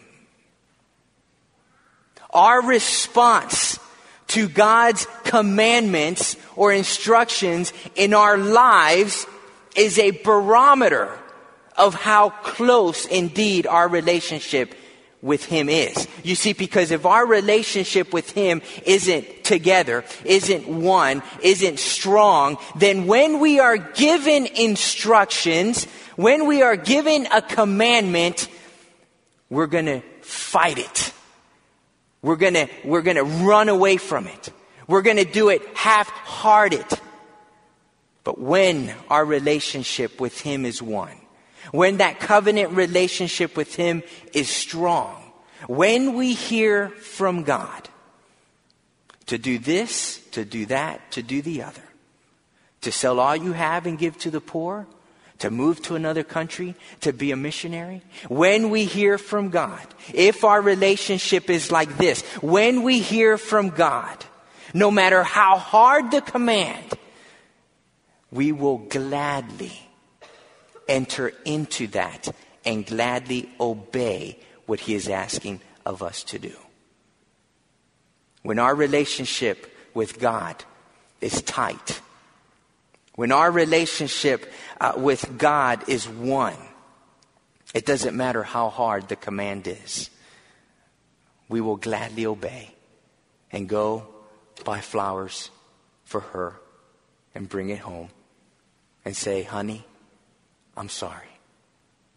Our 2.31 2.63
response 2.63 3.79
to 4.27 4.47
God's 4.47 5.05
commandments 5.25 6.37
or 6.55 6.71
instructions 6.71 7.73
in 7.95 8.13
our 8.13 8.37
lives 8.37 9.25
is 9.75 9.99
a 9.99 10.11
barometer 10.11 11.17
of 11.77 11.93
how 11.93 12.29
close 12.29 13.05
indeed 13.05 13.67
our 13.67 13.87
relationship 13.87 14.75
with 15.21 15.45
Him 15.45 15.69
is. 15.69 16.07
You 16.23 16.35
see, 16.35 16.53
because 16.53 16.91
if 16.91 17.05
our 17.05 17.25
relationship 17.25 18.13
with 18.13 18.31
Him 18.31 18.61
isn't 18.85 19.43
together, 19.43 20.03
isn't 20.25 20.67
one, 20.67 21.21
isn't 21.41 21.79
strong, 21.79 22.57
then 22.75 23.07
when 23.07 23.39
we 23.39 23.59
are 23.59 23.77
given 23.77 24.47
instructions, 24.47 25.85
when 26.15 26.47
we 26.47 26.61
are 26.61 26.75
given 26.75 27.27
a 27.27 27.41
commandment, 27.41 28.47
we're 29.49 29.67
gonna 29.67 30.01
fight 30.21 30.79
it. 30.79 31.13
We're 32.21 32.35
gonna, 32.35 32.67
we're 32.83 33.01
gonna 33.01 33.23
run 33.23 33.69
away 33.69 33.97
from 33.97 34.27
it. 34.27 34.49
We're 34.87 35.01
gonna 35.01 35.25
do 35.25 35.49
it 35.49 35.61
half-hearted. 35.75 36.85
But 38.23 38.39
when 38.39 38.93
our 39.09 39.25
relationship 39.25 40.19
with 40.19 40.39
Him 40.39 40.65
is 40.65 40.81
one, 40.81 41.20
when 41.71 41.97
that 41.97 42.19
covenant 42.19 42.71
relationship 42.71 43.55
with 43.55 43.75
Him 43.75 44.03
is 44.33 44.49
strong, 44.49 45.21
when 45.67 46.15
we 46.15 46.33
hear 46.33 46.89
from 46.89 47.43
God 47.43 47.89
to 49.27 49.37
do 49.37 49.59
this, 49.59 50.19
to 50.31 50.43
do 50.43 50.65
that, 50.65 51.11
to 51.11 51.21
do 51.21 51.41
the 51.41 51.63
other, 51.63 51.83
to 52.81 52.91
sell 52.91 53.19
all 53.19 53.35
you 53.35 53.53
have 53.53 53.85
and 53.85 53.97
give 53.97 54.17
to 54.19 54.31
the 54.31 54.41
poor, 54.41 54.87
to 55.39 55.49
move 55.49 55.81
to 55.83 55.95
another 55.95 56.23
country, 56.23 56.75
to 57.01 57.13
be 57.13 57.31
a 57.31 57.35
missionary, 57.35 58.01
when 58.27 58.69
we 58.69 58.85
hear 58.85 59.17
from 59.17 59.49
God, 59.49 59.85
if 60.13 60.43
our 60.43 60.61
relationship 60.61 61.49
is 61.49 61.71
like 61.71 61.97
this, 61.97 62.21
when 62.41 62.83
we 62.83 62.99
hear 62.99 63.37
from 63.37 63.69
God, 63.69 64.25
no 64.73 64.91
matter 64.91 65.23
how 65.23 65.57
hard 65.57 66.11
the 66.11 66.21
command, 66.21 66.93
we 68.31 68.51
will 68.51 68.77
gladly 68.77 69.73
enter 70.91 71.31
into 71.45 71.87
that 71.87 72.27
and 72.65 72.85
gladly 72.85 73.49
obey 73.59 74.37
what 74.65 74.81
He 74.81 74.93
is 74.93 75.09
asking 75.09 75.61
of 75.85 76.03
us 76.03 76.23
to 76.25 76.39
do. 76.39 76.53
When 78.43 78.59
our 78.59 78.75
relationship 78.75 79.71
with 79.93 80.19
God 80.19 80.63
is 81.21 81.41
tight, 81.41 82.01
when 83.15 83.31
our 83.31 83.51
relationship 83.51 84.51
uh, 84.79 84.93
with 84.97 85.37
God 85.37 85.87
is 85.87 86.07
one, 86.07 86.57
it 87.73 87.85
doesn't 87.85 88.15
matter 88.15 88.43
how 88.43 88.69
hard 88.69 89.07
the 89.07 89.15
command 89.15 89.67
is. 89.67 90.09
We 91.47 91.61
will 91.61 91.77
gladly 91.77 92.25
obey 92.25 92.73
and 93.51 93.67
go 93.67 94.07
buy 94.63 94.81
flowers 94.81 95.49
for 96.03 96.21
her 96.21 96.59
and 97.33 97.47
bring 97.47 97.69
it 97.69 97.79
home 97.79 98.09
and 99.05 99.15
say, 99.15 99.43
honey, 99.43 99.85
I'm 100.75 100.89
sorry. 100.89 101.27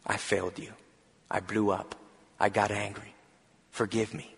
I 0.06 0.16
failed 0.16 0.58
you. 0.58 0.72
I 1.30 1.40
blew 1.40 1.70
up. 1.70 1.94
I 2.38 2.48
got 2.48 2.70
angry. 2.70 3.14
Forgive 3.70 4.14
me. 4.14 4.34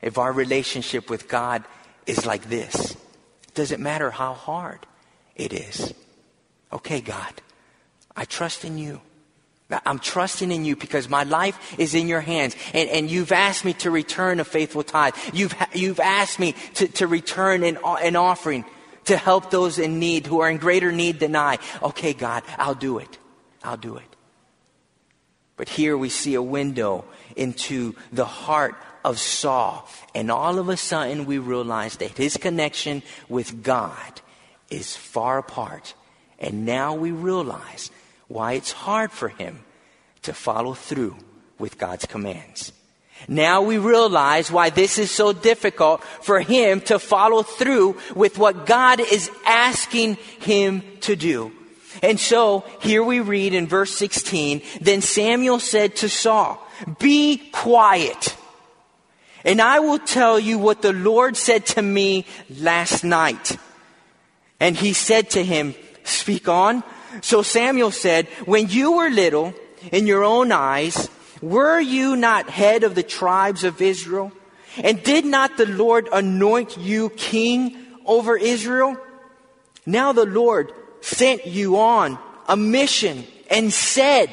If 0.00 0.18
our 0.18 0.32
relationship 0.32 1.10
with 1.10 1.28
God 1.28 1.64
is 2.06 2.24
like 2.26 2.48
this, 2.48 2.92
it 2.92 3.54
doesn't 3.54 3.82
matter 3.82 4.10
how 4.10 4.34
hard 4.34 4.86
it 5.34 5.52
is. 5.52 5.94
Okay, 6.72 7.00
God, 7.00 7.32
I 8.14 8.24
trust 8.24 8.64
in 8.64 8.78
you. 8.78 9.00
I'm 9.84 9.98
trusting 9.98 10.50
in 10.50 10.64
you 10.64 10.76
because 10.76 11.08
my 11.08 11.24
life 11.24 11.78
is 11.78 11.94
in 11.94 12.08
your 12.08 12.22
hands. 12.22 12.56
And, 12.72 12.88
and 12.88 13.10
you've 13.10 13.32
asked 13.32 13.64
me 13.64 13.74
to 13.74 13.90
return 13.90 14.40
a 14.40 14.44
faithful 14.44 14.82
tithe. 14.82 15.14
You've, 15.34 15.54
you've 15.74 16.00
asked 16.00 16.38
me 16.38 16.54
to, 16.74 16.88
to 16.88 17.06
return 17.06 17.62
an, 17.62 17.78
an 17.84 18.16
offering 18.16 18.64
to 19.08 19.16
help 19.16 19.50
those 19.50 19.78
in 19.78 19.98
need 19.98 20.26
who 20.26 20.40
are 20.40 20.50
in 20.50 20.58
greater 20.58 20.92
need 20.92 21.18
than 21.18 21.34
I. 21.34 21.58
Okay, 21.82 22.12
God, 22.12 22.42
I'll 22.58 22.74
do 22.74 22.98
it. 22.98 23.18
I'll 23.64 23.76
do 23.76 23.96
it. 23.96 24.16
But 25.56 25.68
here 25.68 25.96
we 25.96 26.08
see 26.08 26.34
a 26.34 26.42
window 26.42 27.04
into 27.34 27.94
the 28.12 28.26
heart 28.26 28.76
of 29.04 29.18
Saul. 29.18 29.88
And 30.14 30.30
all 30.30 30.58
of 30.58 30.68
a 30.68 30.76
sudden 30.76 31.26
we 31.26 31.38
realize 31.38 31.96
that 31.96 32.16
his 32.16 32.36
connection 32.36 33.02
with 33.28 33.62
God 33.62 34.20
is 34.70 34.94
far 34.94 35.38
apart. 35.38 35.94
And 36.38 36.64
now 36.66 36.94
we 36.94 37.10
realize 37.10 37.90
why 38.28 38.52
it's 38.52 38.72
hard 38.72 39.10
for 39.10 39.28
him 39.28 39.64
to 40.22 40.32
follow 40.32 40.74
through 40.74 41.16
with 41.58 41.78
God's 41.78 42.04
commands. 42.04 42.72
Now 43.26 43.62
we 43.62 43.78
realize 43.78 44.50
why 44.50 44.70
this 44.70 44.98
is 44.98 45.10
so 45.10 45.32
difficult 45.32 46.04
for 46.22 46.40
him 46.40 46.80
to 46.82 46.98
follow 46.98 47.42
through 47.42 47.98
with 48.14 48.38
what 48.38 48.66
God 48.66 49.00
is 49.00 49.30
asking 49.44 50.14
him 50.40 50.82
to 51.00 51.16
do. 51.16 51.52
And 52.02 52.20
so 52.20 52.64
here 52.80 53.02
we 53.02 53.20
read 53.20 53.54
in 53.54 53.66
verse 53.66 53.94
16, 53.96 54.62
then 54.80 55.00
Samuel 55.00 55.58
said 55.58 55.96
to 55.96 56.08
Saul, 56.08 56.64
be 56.98 57.38
quiet. 57.52 58.36
And 59.44 59.60
I 59.60 59.80
will 59.80 59.98
tell 59.98 60.38
you 60.38 60.58
what 60.58 60.82
the 60.82 60.92
Lord 60.92 61.36
said 61.36 61.66
to 61.66 61.82
me 61.82 62.24
last 62.50 63.04
night. 63.04 63.56
And 64.60 64.76
he 64.76 64.92
said 64.92 65.30
to 65.30 65.44
him, 65.44 65.74
speak 66.04 66.48
on. 66.48 66.82
So 67.22 67.42
Samuel 67.42 67.90
said, 67.90 68.26
when 68.44 68.68
you 68.68 68.92
were 68.92 69.08
little 69.08 69.54
in 69.92 70.06
your 70.06 70.24
own 70.24 70.52
eyes, 70.52 71.08
were 71.40 71.80
you 71.80 72.16
not 72.16 72.50
head 72.50 72.84
of 72.84 72.94
the 72.94 73.02
tribes 73.02 73.64
of 73.64 73.80
Israel? 73.80 74.32
And 74.76 75.02
did 75.02 75.24
not 75.24 75.56
the 75.56 75.66
Lord 75.66 76.08
anoint 76.12 76.78
you 76.78 77.10
king 77.10 77.76
over 78.04 78.36
Israel? 78.36 78.96
Now 79.86 80.12
the 80.12 80.26
Lord 80.26 80.72
sent 81.00 81.46
you 81.46 81.78
on 81.78 82.18
a 82.48 82.56
mission 82.56 83.24
and 83.50 83.72
said, 83.72 84.28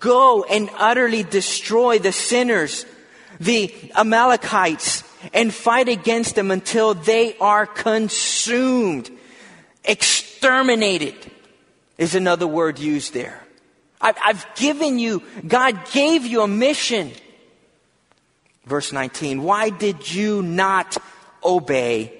go 0.00 0.44
and 0.44 0.70
utterly 0.76 1.22
destroy 1.22 1.98
the 1.98 2.12
sinners, 2.12 2.86
the 3.38 3.72
Amalekites, 3.94 5.04
and 5.32 5.52
fight 5.52 5.88
against 5.88 6.34
them 6.34 6.50
until 6.50 6.94
they 6.94 7.36
are 7.38 7.66
consumed. 7.66 9.10
Exterminated 9.84 11.14
is 11.98 12.14
another 12.14 12.46
word 12.46 12.78
used 12.78 13.14
there. 13.14 13.45
I've, 14.00 14.16
I've 14.22 14.46
given 14.56 14.98
you, 14.98 15.22
God 15.46 15.90
gave 15.92 16.26
you 16.26 16.42
a 16.42 16.48
mission. 16.48 17.12
Verse 18.64 18.92
19, 18.92 19.42
why 19.42 19.70
did 19.70 20.12
you 20.12 20.42
not 20.42 20.96
obey 21.44 22.12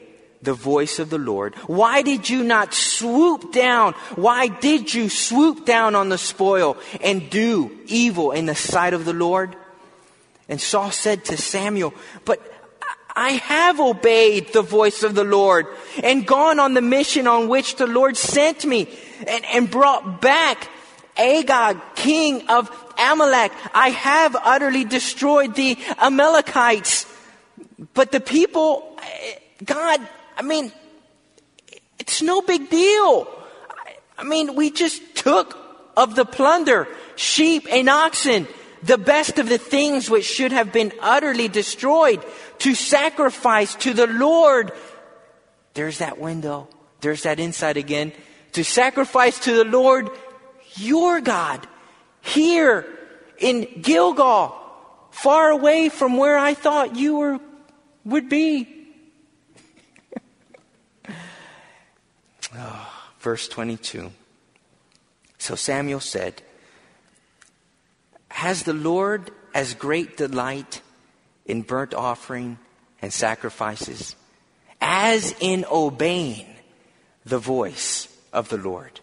the 0.43 0.55
voice 0.55 0.99
of 0.99 1.11
the 1.11 1.19
Lord? 1.19 1.55
Why 1.67 2.03
did 2.03 2.31
you 2.31 2.45
not 2.45 2.73
swoop 2.73 3.53
down? 3.53 3.95
Why 4.15 4.47
did 4.47 4.95
you 4.95 5.09
swoop 5.09 5.67
down 5.67 5.95
on 5.95 6.09
the 6.09 6.19
spoil 6.19 6.77
and 7.01 7.29
do 7.29 7.77
evil 7.87 8.33
in 8.33 8.47
the 8.47 8.55
sight 8.55 8.95
of 8.95 9.05
the 9.05 9.13
Lord? 9.13 9.57
And 10.49 10.61
Saul 10.61 10.93
said 10.93 11.25
to 11.27 11.37
Samuel, 11.37 11.93
but 12.25 12.41
I 13.15 13.31
have 13.31 13.81
obeyed 13.81 14.53
the 14.53 14.63
voice 14.63 15.03
of 15.03 15.15
the 15.15 15.25
Lord 15.25 15.67
and 16.05 16.27
gone 16.27 16.61
on 16.61 16.75
the 16.75 16.83
mission 16.83 17.27
on 17.27 17.49
which 17.49 17.77
the 17.77 17.87
Lord 17.87 18.17
sent 18.17 18.65
me 18.65 18.89
and, 19.27 19.45
and 19.47 19.71
brought 19.71 20.21
back 20.21 20.69
Agag, 21.17 21.79
king 21.95 22.49
of 22.49 22.71
Amalek. 22.99 23.53
I 23.75 23.91
have 23.91 24.37
utterly 24.37 24.85
destroyed 24.85 25.55
the 25.55 25.79
Amalekites. 25.99 27.07
But 27.95 28.13
the 28.13 28.21
people, 28.21 28.99
God, 29.65 30.01
I 30.37 30.43
mean, 30.43 30.73
it's 31.99 32.23
no 32.23 32.43
big 32.43 32.71
deal. 32.71 33.29
I 34.19 34.25
mean, 34.25 34.55
we 34.55 34.71
just 34.71 35.15
took 35.15 35.59
of 35.97 36.15
the 36.15 36.25
plunder, 36.25 36.89
sheep 37.17 37.67
and 37.71 37.89
oxen, 37.89 38.47
the 38.83 38.99
best 38.99 39.39
of 39.39 39.49
the 39.49 39.59
things 39.59 40.11
which 40.11 40.25
should 40.25 40.53
have 40.53 40.73
been 40.73 40.93
utterly 41.01 41.49
destroyed 41.49 42.23
to 42.59 42.75
sacrifice 42.75 43.75
to 43.77 43.93
the 43.95 44.07
Lord. 44.07 44.73
There's 45.75 45.99
that 45.99 46.19
window. 46.19 46.69
There's 47.01 47.23
that 47.23 47.41
insight 47.41 47.77
again. 47.77 48.13
To 48.53 48.65
sacrifice 48.65 49.39
to 49.41 49.53
the 49.53 49.65
Lord 49.65 50.11
your 50.79 51.21
God 51.21 51.67
here 52.21 52.87
in 53.39 53.81
Gilgal, 53.81 54.55
far 55.11 55.51
away 55.51 55.89
from 55.89 56.17
where 56.17 56.37
I 56.37 56.55
thought 56.55 56.97
you 56.97 57.17
were, 57.17 57.41
would 58.05 58.29
be. 58.29 58.69
oh, 62.57 62.93
verse 63.21 63.49
22. 63.49 64.11
So 65.39 65.55
Samuel 65.55 66.01
said, 66.01 66.43
Has 68.29 68.65
the 68.65 68.73
Lord 68.73 69.31
as 69.55 69.75
great 69.75 70.17
delight 70.17 70.83
in 71.45 71.63
burnt 71.63 71.95
offering 71.95 72.59
and 73.01 73.13
sacrifices 73.13 74.17
as 74.81 75.35
in 75.41 75.65
obeying 75.71 76.47
the 77.25 77.39
voice 77.39 78.09
of 78.33 78.49
the 78.49 78.59
Lord? 78.59 79.01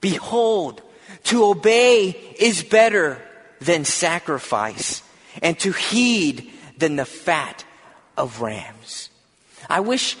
Behold, 0.00 0.82
to 1.24 1.44
obey 1.44 2.10
is 2.38 2.62
better 2.62 3.20
than 3.60 3.84
sacrifice, 3.84 5.02
and 5.42 5.58
to 5.60 5.72
heed 5.72 6.50
than 6.76 6.96
the 6.96 7.04
fat 7.04 7.64
of 8.16 8.40
rams. 8.40 9.10
I 9.70 9.80
wish 9.80 10.16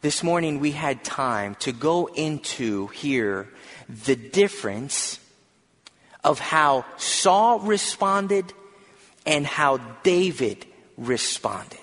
this 0.00 0.22
morning 0.22 0.60
we 0.60 0.70
had 0.70 1.02
time 1.02 1.56
to 1.56 1.72
go 1.72 2.06
into 2.06 2.86
here 2.88 3.48
the 3.88 4.14
difference 4.14 5.18
of 6.22 6.38
how 6.38 6.84
Saul 6.96 7.60
responded 7.60 8.52
and 9.26 9.46
how 9.46 9.78
David 10.02 10.66
responded. 10.96 11.78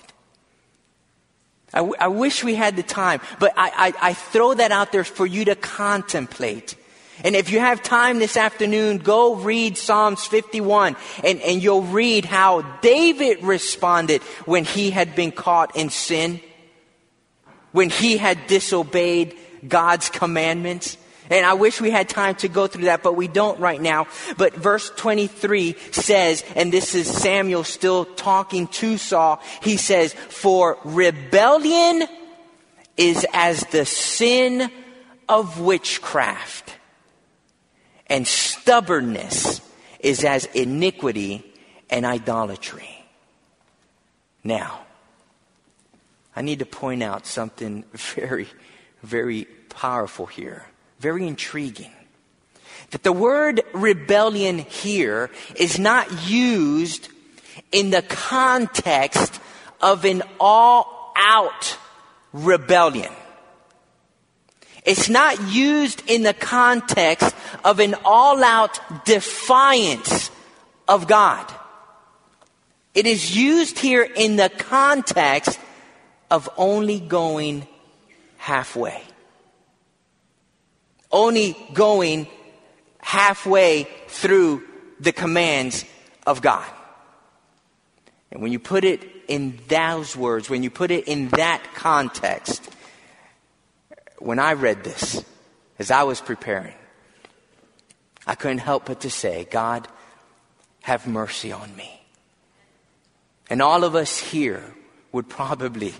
I, 1.74 1.78
w- 1.78 1.96
I 1.98 2.08
wish 2.08 2.42
we 2.42 2.54
had 2.54 2.76
the 2.76 2.82
time, 2.82 3.20
but 3.38 3.52
I, 3.56 3.92
I, 4.00 4.10
I 4.10 4.12
throw 4.14 4.54
that 4.54 4.72
out 4.72 4.92
there 4.92 5.04
for 5.04 5.26
you 5.26 5.44
to 5.46 5.54
contemplate. 5.54 6.76
And 7.24 7.34
if 7.34 7.50
you 7.50 7.60
have 7.60 7.82
time 7.82 8.18
this 8.18 8.36
afternoon, 8.36 8.98
go 8.98 9.36
read 9.36 9.78
Psalms 9.78 10.24
51 10.26 10.96
and, 11.24 11.40
and 11.40 11.62
you'll 11.62 11.82
read 11.82 12.24
how 12.24 12.62
David 12.80 13.42
responded 13.42 14.22
when 14.44 14.64
he 14.64 14.90
had 14.90 15.14
been 15.14 15.32
caught 15.32 15.76
in 15.76 15.90
sin, 15.90 16.40
when 17.72 17.90
he 17.90 18.16
had 18.16 18.46
disobeyed 18.46 19.36
God's 19.66 20.08
commandments. 20.08 20.98
And 21.30 21.44
I 21.44 21.54
wish 21.54 21.80
we 21.80 21.90
had 21.90 22.08
time 22.08 22.36
to 22.36 22.48
go 22.48 22.66
through 22.66 22.84
that, 22.84 23.02
but 23.02 23.14
we 23.14 23.28
don't 23.28 23.58
right 23.58 23.80
now. 23.80 24.06
But 24.36 24.54
verse 24.54 24.90
23 24.96 25.76
says, 25.90 26.44
and 26.54 26.72
this 26.72 26.94
is 26.94 27.08
Samuel 27.08 27.64
still 27.64 28.04
talking 28.04 28.68
to 28.68 28.96
Saul, 28.96 29.40
he 29.62 29.76
says, 29.76 30.12
For 30.12 30.78
rebellion 30.84 32.06
is 32.96 33.26
as 33.32 33.60
the 33.66 33.84
sin 33.84 34.70
of 35.28 35.60
witchcraft, 35.60 36.74
and 38.08 38.26
stubbornness 38.26 39.60
is 40.00 40.24
as 40.24 40.44
iniquity 40.46 41.44
and 41.90 42.04
idolatry. 42.06 43.04
Now, 44.44 44.80
I 46.34 46.42
need 46.42 46.58
to 46.60 46.66
point 46.66 47.02
out 47.02 47.26
something 47.26 47.84
very, 47.92 48.48
very 49.02 49.44
powerful 49.68 50.26
here 50.26 50.66
very 50.98 51.26
intriguing. 51.26 51.92
That 52.90 53.02
the 53.02 53.12
word 53.12 53.62
rebellion 53.72 54.58
here 54.58 55.30
is 55.56 55.78
not 55.78 56.28
used 56.28 57.08
in 57.72 57.90
the 57.90 58.02
context 58.02 59.40
of 59.80 60.04
an 60.04 60.22
all 60.38 61.12
out 61.16 61.76
rebellion. 62.32 63.12
It's 64.86 65.10
not 65.10 65.50
used 65.52 66.02
in 66.08 66.22
the 66.22 66.32
context 66.32 67.34
of 67.64 67.80
an 67.80 67.94
all 68.04 68.42
out 68.42 68.80
defiance 69.04 70.30
of 70.88 71.06
God. 71.06 71.52
It 72.94 73.06
is 73.06 73.36
used 73.36 73.78
here 73.78 74.04
in 74.04 74.36
the 74.36 74.48
context 74.48 75.58
of 76.30 76.48
only 76.56 77.00
going 77.00 77.66
halfway 78.38 79.02
only 81.16 81.56
going 81.72 82.26
halfway 83.00 83.84
through 84.08 84.62
the 85.00 85.12
commands 85.12 85.84
of 86.26 86.42
God. 86.42 86.66
And 88.30 88.42
when 88.42 88.52
you 88.52 88.58
put 88.58 88.84
it 88.84 89.02
in 89.28 89.58
those 89.68 90.16
words, 90.16 90.50
when 90.50 90.62
you 90.62 90.70
put 90.70 90.90
it 90.90 91.08
in 91.08 91.28
that 91.28 91.62
context, 91.74 92.68
when 94.18 94.38
I 94.38 94.54
read 94.54 94.84
this, 94.84 95.24
as 95.78 95.90
I 95.90 96.04
was 96.04 96.20
preparing, 96.20 96.74
I 98.26 98.34
couldn't 98.34 98.58
help 98.58 98.86
but 98.86 99.00
to 99.00 99.10
say, 99.10 99.46
God, 99.50 99.86
have 100.82 101.06
mercy 101.06 101.52
on 101.52 101.74
me. 101.76 102.00
And 103.48 103.62
all 103.62 103.84
of 103.84 103.94
us 103.94 104.18
here 104.18 104.74
would 105.12 105.28
probably 105.28 105.94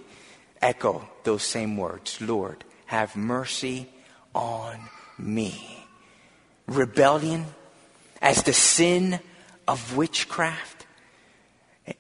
echo 0.61 1.09
those 1.25 1.43
same 1.43 1.77
words 1.77 2.21
Lord, 2.21 2.65
have 2.87 3.17
mercy 3.17 3.89
on 4.35 4.79
me. 5.19 5.85
Rebellion 6.67 7.47
as 8.21 8.43
the 8.43 8.53
sin 8.53 9.21
of 9.69 9.97
witchcraft. 9.97 10.87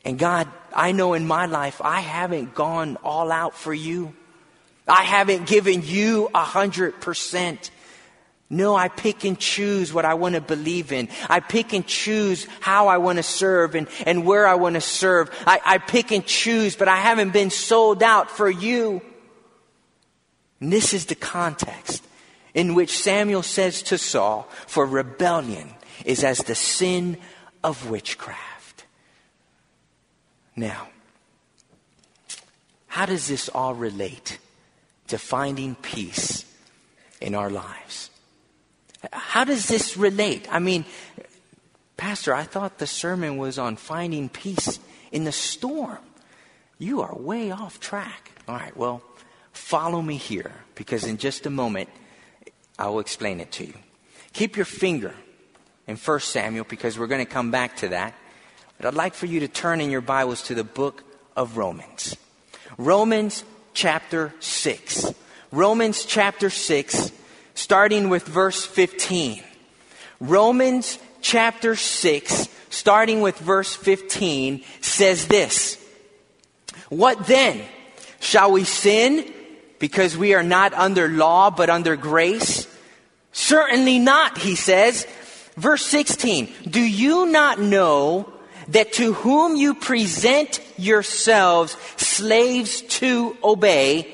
And 0.04 0.18
God, 0.18 0.48
I 0.74 0.92
know 0.92 1.14
in 1.14 1.26
my 1.26 1.46
life 1.46 1.80
I 1.80 2.00
haven't 2.00 2.54
gone 2.54 2.96
all 3.04 3.30
out 3.30 3.54
for 3.54 3.72
you. 3.72 4.14
I 4.86 5.02
haven't 5.02 5.46
given 5.46 5.82
you 5.82 6.30
a 6.34 6.44
hundred 6.44 7.00
percent. 7.00 7.70
No, 8.48 8.76
I 8.76 8.88
pick 8.88 9.24
and 9.24 9.36
choose 9.38 9.92
what 9.92 10.04
I 10.04 10.14
want 10.14 10.36
to 10.36 10.40
believe 10.40 10.92
in. 10.92 11.08
I 11.28 11.40
pick 11.40 11.72
and 11.72 11.84
choose 11.84 12.46
how 12.60 12.86
I 12.86 12.98
want 12.98 13.16
to 13.16 13.24
serve 13.24 13.74
and, 13.74 13.88
and 14.06 14.24
where 14.24 14.46
I 14.46 14.54
want 14.54 14.74
to 14.74 14.80
serve. 14.80 15.30
I, 15.46 15.60
I 15.64 15.78
pick 15.78 16.12
and 16.12 16.24
choose, 16.24 16.76
but 16.76 16.86
I 16.86 16.96
haven't 16.96 17.32
been 17.32 17.50
sold 17.50 18.04
out 18.04 18.30
for 18.30 18.48
you. 18.48 19.02
And 20.60 20.72
this 20.72 20.94
is 20.94 21.06
the 21.06 21.16
context 21.16 22.06
in 22.54 22.74
which 22.74 22.96
Samuel 22.96 23.42
says 23.42 23.82
to 23.82 23.98
Saul, 23.98 24.48
For 24.68 24.86
rebellion 24.86 25.74
is 26.04 26.22
as 26.22 26.38
the 26.38 26.54
sin 26.54 27.18
of 27.64 27.90
witchcraft. 27.90 28.84
Now, 30.54 30.88
how 32.86 33.06
does 33.06 33.26
this 33.26 33.48
all 33.48 33.74
relate 33.74 34.38
to 35.08 35.18
finding 35.18 35.74
peace 35.76 36.44
in 37.20 37.34
our 37.34 37.50
lives? 37.50 38.10
How 39.12 39.44
does 39.44 39.68
this 39.68 39.96
relate? 39.96 40.46
I 40.50 40.58
mean, 40.58 40.84
Pastor, 41.96 42.34
I 42.34 42.44
thought 42.44 42.78
the 42.78 42.86
sermon 42.86 43.36
was 43.36 43.58
on 43.58 43.76
finding 43.76 44.28
peace 44.28 44.78
in 45.12 45.24
the 45.24 45.32
storm. 45.32 45.98
You 46.78 47.02
are 47.02 47.14
way 47.14 47.50
off 47.50 47.80
track. 47.80 48.32
All 48.48 48.56
right, 48.56 48.76
well, 48.76 49.02
follow 49.52 50.02
me 50.02 50.16
here 50.16 50.52
because 50.74 51.04
in 51.04 51.16
just 51.16 51.46
a 51.46 51.50
moment, 51.50 51.88
I 52.78 52.88
will 52.88 53.00
explain 53.00 53.40
it 53.40 53.52
to 53.52 53.66
you. 53.66 53.74
Keep 54.32 54.56
your 54.56 54.66
finger 54.66 55.14
in 55.86 55.96
1 55.96 56.20
Samuel 56.20 56.66
because 56.68 56.98
we're 56.98 57.06
going 57.06 57.24
to 57.24 57.30
come 57.30 57.50
back 57.50 57.76
to 57.78 57.88
that. 57.88 58.14
But 58.76 58.86
I'd 58.86 58.94
like 58.94 59.14
for 59.14 59.26
you 59.26 59.40
to 59.40 59.48
turn 59.48 59.80
in 59.80 59.90
your 59.90 60.02
Bibles 60.02 60.42
to 60.42 60.54
the 60.54 60.64
book 60.64 61.02
of 61.34 61.56
Romans. 61.56 62.16
Romans 62.76 63.44
chapter 63.76 64.32
6. 64.40 65.14
Romans 65.52 66.04
chapter 66.04 66.50
6, 66.50 67.12
starting 67.54 68.08
with 68.08 68.26
verse 68.26 68.64
15. 68.64 69.42
Romans 70.18 70.98
chapter 71.20 71.76
6, 71.76 72.48
starting 72.70 73.20
with 73.20 73.38
verse 73.38 73.76
15, 73.76 74.64
says 74.80 75.28
this 75.28 75.78
What 76.88 77.26
then? 77.26 77.62
Shall 78.18 78.50
we 78.50 78.64
sin 78.64 79.30
because 79.78 80.16
we 80.16 80.32
are 80.34 80.42
not 80.42 80.72
under 80.72 81.06
law 81.06 81.50
but 81.50 81.68
under 81.68 81.96
grace? 81.96 82.66
Certainly 83.32 83.98
not, 83.98 84.38
he 84.38 84.56
says. 84.56 85.06
Verse 85.56 85.84
16, 85.86 86.52
do 86.68 86.80
you 86.80 87.26
not 87.26 87.58
know 87.58 88.30
that 88.68 88.92
to 88.94 89.12
whom 89.12 89.56
you 89.56 89.74
present 89.74 90.60
yourselves 90.76 91.76
slaves 91.96 92.82
to 92.82 93.36
obey, 93.42 94.12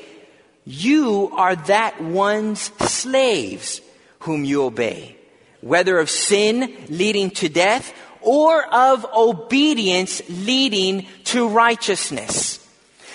you 0.65 1.31
are 1.35 1.57
that 1.57 2.01
one's 2.01 2.61
slaves 2.89 3.81
whom 4.21 4.45
you 4.45 4.63
obey, 4.63 5.17
whether 5.61 5.99
of 5.99 6.11
sin 6.11 6.77
leading 6.89 7.31
to 7.31 7.49
death 7.49 7.93
or 8.21 8.65
of 8.73 9.05
obedience 9.15 10.23
leading 10.29 11.07
to 11.25 11.49
righteousness. 11.49 12.59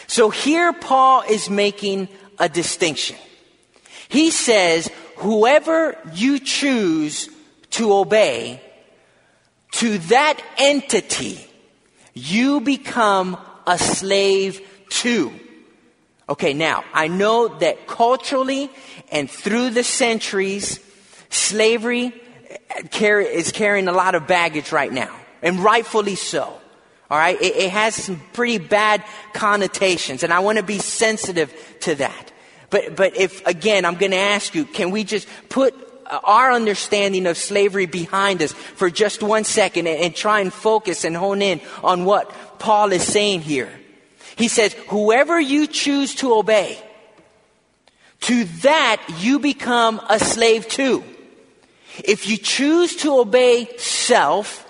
So 0.07 0.29
here 0.29 0.73
Paul 0.73 1.23
is 1.29 1.49
making 1.49 2.09
a 2.39 2.49
distinction. 2.49 3.15
He 4.09 4.31
says, 4.31 4.89
whoever 5.17 5.97
you 6.13 6.39
choose 6.39 7.29
to 7.71 7.93
obey, 7.93 8.61
to 9.73 9.97
that 9.97 10.41
entity, 10.57 11.45
you 12.13 12.61
become 12.61 13.37
a 13.65 13.77
slave 13.77 14.61
to. 14.89 15.31
Okay, 16.29 16.53
now, 16.53 16.83
I 16.93 17.07
know 17.07 17.47
that 17.59 17.87
culturally 17.87 18.69
and 19.11 19.29
through 19.29 19.69
the 19.69 19.83
centuries, 19.83 20.79
slavery 21.29 22.13
eh, 22.49 22.81
carry, 22.91 23.25
is 23.27 23.51
carrying 23.51 23.87
a 23.87 23.93
lot 23.93 24.15
of 24.15 24.27
baggage 24.27 24.71
right 24.71 24.91
now, 24.91 25.15
and 25.41 25.59
rightfully 25.59 26.15
so. 26.15 26.59
All 27.09 27.17
right, 27.17 27.41
it, 27.41 27.55
it 27.55 27.71
has 27.71 27.95
some 27.95 28.21
pretty 28.33 28.57
bad 28.57 29.05
connotations, 29.33 30.23
and 30.23 30.33
I 30.33 30.39
want 30.39 30.57
to 30.57 30.63
be 30.63 30.79
sensitive 30.79 31.53
to 31.81 31.95
that. 31.95 32.31
But, 32.69 32.97
but 32.97 33.15
if, 33.15 33.45
again, 33.47 33.85
I'm 33.85 33.95
going 33.95 34.11
to 34.11 34.17
ask 34.17 34.53
you, 34.53 34.65
can 34.65 34.91
we 34.91 35.05
just 35.05 35.27
put 35.47 35.73
our 36.23 36.51
understanding 36.51 37.25
of 37.25 37.37
slavery 37.37 37.85
behind 37.85 38.41
us 38.41 38.53
for 38.53 38.89
just 38.89 39.21
one 39.21 39.43
second 39.43 39.87
and, 39.87 39.99
and 39.99 40.15
try 40.15 40.39
and 40.39 40.53
focus 40.53 41.03
and 41.03 41.15
hone 41.15 41.41
in 41.41 41.61
on 41.83 42.05
what 42.05 42.29
Paul 42.59 42.91
is 42.91 43.03
saying 43.03 43.41
here? 43.41 43.71
He 44.35 44.47
says, 44.47 44.73
whoever 44.89 45.39
you 45.39 45.67
choose 45.67 46.15
to 46.15 46.35
obey, 46.35 46.77
to 48.21 48.45
that 48.61 49.03
you 49.19 49.39
become 49.39 50.01
a 50.09 50.19
slave 50.19 50.67
too. 50.67 51.03
If 52.03 52.27
you 52.27 52.37
choose 52.37 52.95
to 52.97 53.19
obey 53.19 53.67
self, 53.77 54.69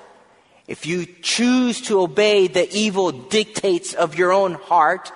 if 0.67 0.86
you 0.86 1.06
choose 1.06 1.82
to 1.84 2.02
obey 2.02 2.47
the 2.47 2.69
evil 2.76 3.12
dictates 3.12 3.93
of 3.93 4.17
your 4.17 4.32
own 4.32 4.54
heart, 4.54 5.12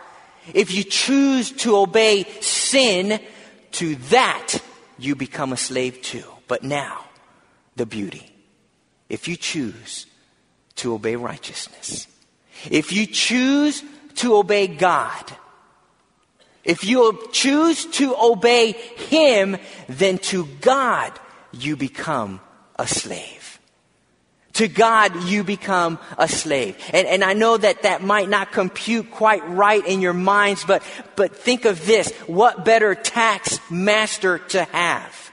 if 0.53 0.73
you 0.73 0.83
choose 0.83 1.51
to 1.51 1.77
obey 1.77 2.23
sin, 2.41 3.19
to 3.73 3.95
that 3.95 4.60
you 5.03 5.15
become 5.15 5.53
a 5.53 5.57
slave 5.57 6.01
too. 6.01 6.23
But 6.47 6.63
now, 6.63 7.05
the 7.75 7.85
beauty. 7.85 8.31
If 9.09 9.27
you 9.27 9.35
choose 9.35 10.05
to 10.75 10.93
obey 10.93 11.15
righteousness, 11.15 12.07
if 12.69 12.91
you 12.91 13.05
choose 13.05 13.83
to 14.15 14.35
obey 14.35 14.67
God, 14.67 15.25
if 16.63 16.83
you 16.83 17.19
choose 17.31 17.85
to 17.97 18.15
obey 18.15 18.73
Him, 18.73 19.57
then 19.87 20.17
to 20.29 20.45
God 20.61 21.11
you 21.51 21.75
become 21.75 22.39
a 22.77 22.87
slave. 22.87 23.40
To 24.61 24.67
God, 24.67 25.23
you 25.23 25.43
become 25.43 25.97
a 26.19 26.27
slave. 26.27 26.77
And, 26.93 27.07
and 27.07 27.23
I 27.23 27.33
know 27.33 27.57
that 27.57 27.81
that 27.81 28.03
might 28.03 28.29
not 28.29 28.51
compute 28.51 29.09
quite 29.09 29.41
right 29.49 29.83
in 29.83 30.01
your 30.01 30.13
minds, 30.13 30.63
but, 30.63 30.83
but 31.15 31.35
think 31.35 31.65
of 31.65 31.87
this. 31.87 32.11
What 32.27 32.63
better 32.63 32.93
tax 32.93 33.59
master 33.71 34.37
to 34.37 34.65
have 34.65 35.31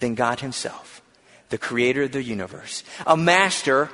than 0.00 0.16
God 0.16 0.40
himself, 0.40 1.00
the 1.50 1.58
creator 1.58 2.02
of 2.02 2.10
the 2.10 2.24
universe? 2.24 2.82
A 3.06 3.16
master 3.16 3.88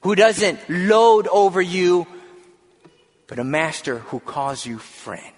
who 0.00 0.14
doesn't 0.14 0.58
load 0.70 1.28
over 1.28 1.60
you, 1.60 2.06
but 3.26 3.38
a 3.38 3.44
master 3.44 3.98
who 3.98 4.20
calls 4.20 4.64
you 4.64 4.78
friend. 4.78 5.34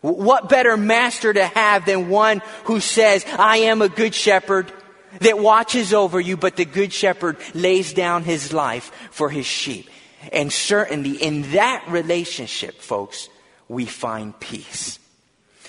What 0.00 0.48
better 0.48 0.76
master 0.76 1.32
to 1.32 1.46
have 1.46 1.86
than 1.86 2.08
one 2.08 2.42
who 2.64 2.80
says, 2.80 3.24
I 3.38 3.58
am 3.58 3.80
a 3.80 3.88
good 3.88 4.12
shepherd 4.12 4.72
that 5.20 5.38
watches 5.38 5.92
over 5.92 6.20
you, 6.20 6.36
but 6.36 6.56
the 6.56 6.64
good 6.64 6.92
shepherd 6.92 7.36
lays 7.54 7.92
down 7.92 8.24
his 8.24 8.52
life 8.52 8.92
for 9.10 9.30
his 9.30 9.46
sheep. 9.46 9.88
And 10.32 10.52
certainly 10.52 11.12
in 11.22 11.52
that 11.52 11.84
relationship, 11.88 12.80
folks, 12.80 13.28
we 13.68 13.86
find 13.86 14.38
peace. 14.38 14.98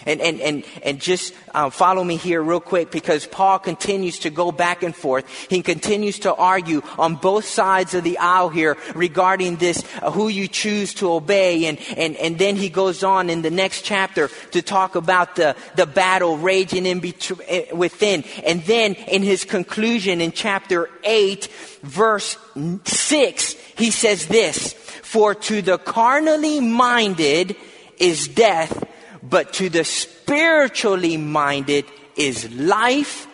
And, 0.05 0.21
and, 0.21 0.39
and, 0.41 0.63
and 0.83 0.99
just 0.99 1.33
uh, 1.53 1.69
follow 1.69 2.03
me 2.03 2.17
here 2.17 2.41
real 2.41 2.60
quick 2.60 2.91
because 2.91 3.25
Paul 3.25 3.60
continues 3.60 4.19
to 4.19 4.29
go 4.29 4.51
back 4.51 4.83
and 4.83 4.95
forth. 4.95 5.27
He 5.49 5.62
continues 5.62 6.19
to 6.19 6.33
argue 6.33 6.81
on 6.97 7.15
both 7.15 7.45
sides 7.45 7.93
of 7.93 8.03
the 8.03 8.17
aisle 8.17 8.49
here 8.49 8.77
regarding 8.95 9.57
this, 9.57 9.83
uh, 10.01 10.12
who 10.12 10.27
you 10.27 10.47
choose 10.47 10.93
to 10.95 11.12
obey. 11.12 11.65
And, 11.65 11.79
and, 11.97 12.15
and 12.17 12.38
then 12.38 12.55
he 12.55 12.69
goes 12.69 13.03
on 13.03 13.29
in 13.29 13.41
the 13.41 13.51
next 13.51 13.81
chapter 13.81 14.29
to 14.51 14.62
talk 14.62 14.95
about 14.95 15.36
the, 15.36 15.55
the 15.75 15.86
battle 15.86 16.38
raging 16.38 16.86
in 16.86 16.99
between, 16.99 17.39
uh, 17.49 17.75
within. 17.75 18.23
And 18.45 18.63
then 18.63 18.93
in 18.93 19.23
his 19.23 19.43
conclusion 19.43 20.21
in 20.21 20.31
chapter 20.31 20.89
8, 21.03 21.47
verse 21.81 22.38
6, 22.86 23.53
he 23.77 23.91
says 23.91 24.27
this, 24.27 24.73
For 24.73 25.36
to 25.36 25.62
the 25.62 25.77
carnally 25.77 26.60
minded 26.60 27.55
is 27.97 28.27
death, 28.27 28.83
but 29.29 29.53
to 29.53 29.69
the 29.69 29.83
spiritually 29.83 31.17
minded 31.17 31.85
is 32.15 32.49
life 32.51 33.27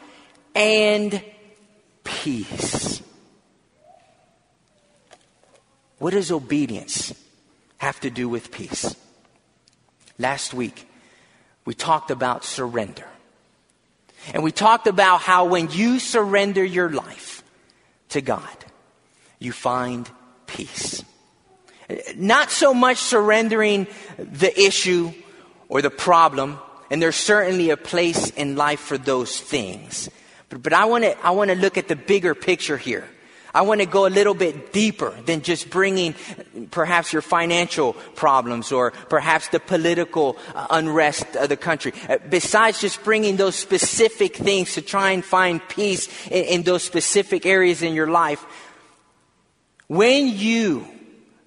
and 0.55 1.23
peace. 2.03 3.01
What 5.99 6.11
does 6.11 6.31
obedience 6.31 7.13
have 7.77 7.99
to 8.01 8.09
do 8.09 8.27
with 8.27 8.51
peace? 8.51 8.95
Last 10.17 10.53
week, 10.53 10.87
we 11.65 11.73
talked 11.73 12.11
about 12.11 12.43
surrender. 12.43 13.07
And 14.33 14.43
we 14.43 14.51
talked 14.51 14.87
about 14.87 15.21
how 15.21 15.45
when 15.45 15.69
you 15.71 15.99
surrender 15.99 16.63
your 16.63 16.89
life 16.89 17.43
to 18.09 18.21
God, 18.21 18.65
you 19.39 19.51
find 19.51 20.09
peace. 20.47 21.03
Not 22.15 22.51
so 22.51 22.73
much 22.73 22.97
surrendering 22.97 23.87
the 24.17 24.57
issue 24.59 25.13
or 25.73 25.81
the 25.81 25.89
problem, 25.89 26.59
and 26.91 27.01
there's 27.01 27.15
certainly 27.15 27.71
a 27.71 27.77
place 27.77 28.29
in 28.29 28.55
life 28.55 28.79
for 28.79 28.95
those 28.95 29.39
things. 29.39 30.07
But, 30.49 30.61
but 30.61 30.71
I 30.71 30.85
want 30.85 31.03
to 31.03 31.17
I 31.25 31.31
want 31.31 31.49
to 31.49 31.55
look 31.57 31.79
at 31.79 31.87
the 31.87 31.95
bigger 31.95 32.35
picture 32.35 32.77
here. 32.77 33.09
I 33.55 33.63
want 33.63 33.81
to 33.81 33.87
go 33.87 34.05
a 34.05 34.13
little 34.13 34.35
bit 34.35 34.71
deeper 34.71 35.15
than 35.25 35.41
just 35.41 35.71
bringing 35.71 36.13
perhaps 36.69 37.11
your 37.11 37.23
financial 37.23 37.93
problems 38.15 38.71
or 38.71 38.91
perhaps 39.09 39.47
the 39.49 39.59
political 39.59 40.37
uh, 40.53 40.67
unrest 40.69 41.35
of 41.35 41.49
the 41.49 41.57
country. 41.57 41.93
Uh, 42.07 42.19
besides 42.29 42.79
just 42.79 43.03
bringing 43.03 43.35
those 43.37 43.55
specific 43.55 44.35
things 44.35 44.73
to 44.75 44.81
try 44.83 45.11
and 45.11 45.25
find 45.25 45.59
peace 45.69 46.07
in, 46.27 46.45
in 46.45 46.63
those 46.63 46.83
specific 46.83 47.47
areas 47.47 47.81
in 47.81 47.95
your 47.95 48.11
life, 48.11 48.45
when 49.87 50.27
you 50.27 50.87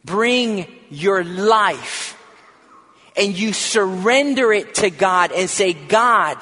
bring 0.04 0.66
your 0.90 1.22
life 1.22 2.15
and 3.16 3.36
you 3.36 3.52
surrender 3.52 4.52
it 4.52 4.76
to 4.76 4.90
God 4.90 5.32
and 5.32 5.48
say, 5.48 5.72
God, 5.72 6.36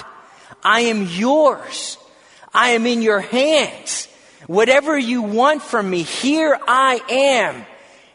I 0.63 0.81
am 0.81 1.03
yours. 1.03 1.97
I 2.53 2.69
am 2.69 2.85
in 2.85 3.01
your 3.01 3.19
hands. 3.19 4.07
Whatever 4.47 4.97
you 4.97 5.21
want 5.21 5.61
from 5.61 5.89
me, 5.89 6.03
here 6.03 6.57
I 6.67 7.01
am, 7.09 7.65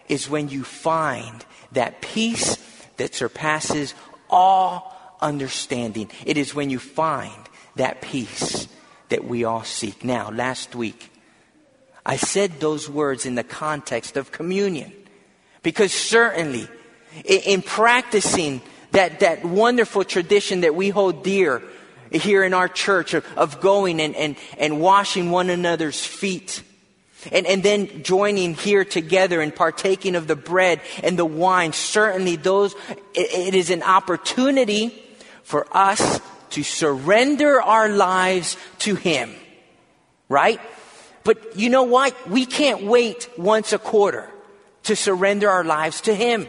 is 0.08 0.28
when 0.28 0.48
you 0.48 0.64
find 0.64 1.44
that 1.72 2.00
peace 2.00 2.56
that 2.96 3.14
surpasses 3.14 3.94
all 4.28 5.16
understanding. 5.20 6.10
It 6.24 6.36
is 6.36 6.54
when 6.54 6.70
you 6.70 6.78
find 6.78 7.48
that 7.76 8.00
peace 8.00 8.68
that 9.08 9.24
we 9.24 9.44
all 9.44 9.64
seek. 9.64 10.04
Now, 10.04 10.30
last 10.30 10.74
week, 10.74 11.10
I 12.04 12.16
said 12.16 12.60
those 12.60 12.88
words 12.88 13.26
in 13.26 13.34
the 13.34 13.44
context 13.44 14.16
of 14.16 14.32
communion. 14.32 14.92
Because 15.62 15.92
certainly, 15.92 16.68
in 17.24 17.62
practicing 17.62 18.60
that, 18.92 19.20
that 19.20 19.44
wonderful 19.44 20.04
tradition 20.04 20.62
that 20.62 20.74
we 20.74 20.88
hold 20.88 21.22
dear 21.22 21.62
here 22.10 22.42
in 22.42 22.54
our 22.54 22.68
church 22.68 23.14
of, 23.14 23.24
of 23.36 23.60
going 23.60 24.00
and, 24.00 24.16
and, 24.16 24.36
and 24.58 24.80
washing 24.80 25.30
one 25.30 25.50
another's 25.50 26.04
feet. 26.04 26.62
And, 27.30 27.46
and 27.46 27.62
then 27.62 28.02
joining 28.02 28.54
here 28.54 28.84
together 28.84 29.40
and 29.42 29.54
partaking 29.54 30.16
of 30.16 30.26
the 30.26 30.36
bread 30.36 30.80
and 31.02 31.18
the 31.18 31.24
wine. 31.24 31.72
Certainly 31.72 32.36
those, 32.36 32.74
it, 33.14 33.30
it 33.32 33.54
is 33.54 33.70
an 33.70 33.82
opportunity 33.82 35.02
for 35.42 35.66
us 35.76 36.20
to 36.50 36.62
surrender 36.62 37.60
our 37.60 37.88
lives 37.88 38.56
to 38.80 38.94
Him. 38.94 39.34
Right? 40.28 40.60
But 41.24 41.56
you 41.56 41.68
know 41.68 41.82
what? 41.82 42.28
We 42.28 42.46
can't 42.46 42.84
wait 42.84 43.28
once 43.36 43.72
a 43.72 43.78
quarter 43.78 44.30
to 44.84 44.96
surrender 44.96 45.50
our 45.50 45.64
lives 45.64 46.00
to 46.02 46.14
Him. 46.14 46.48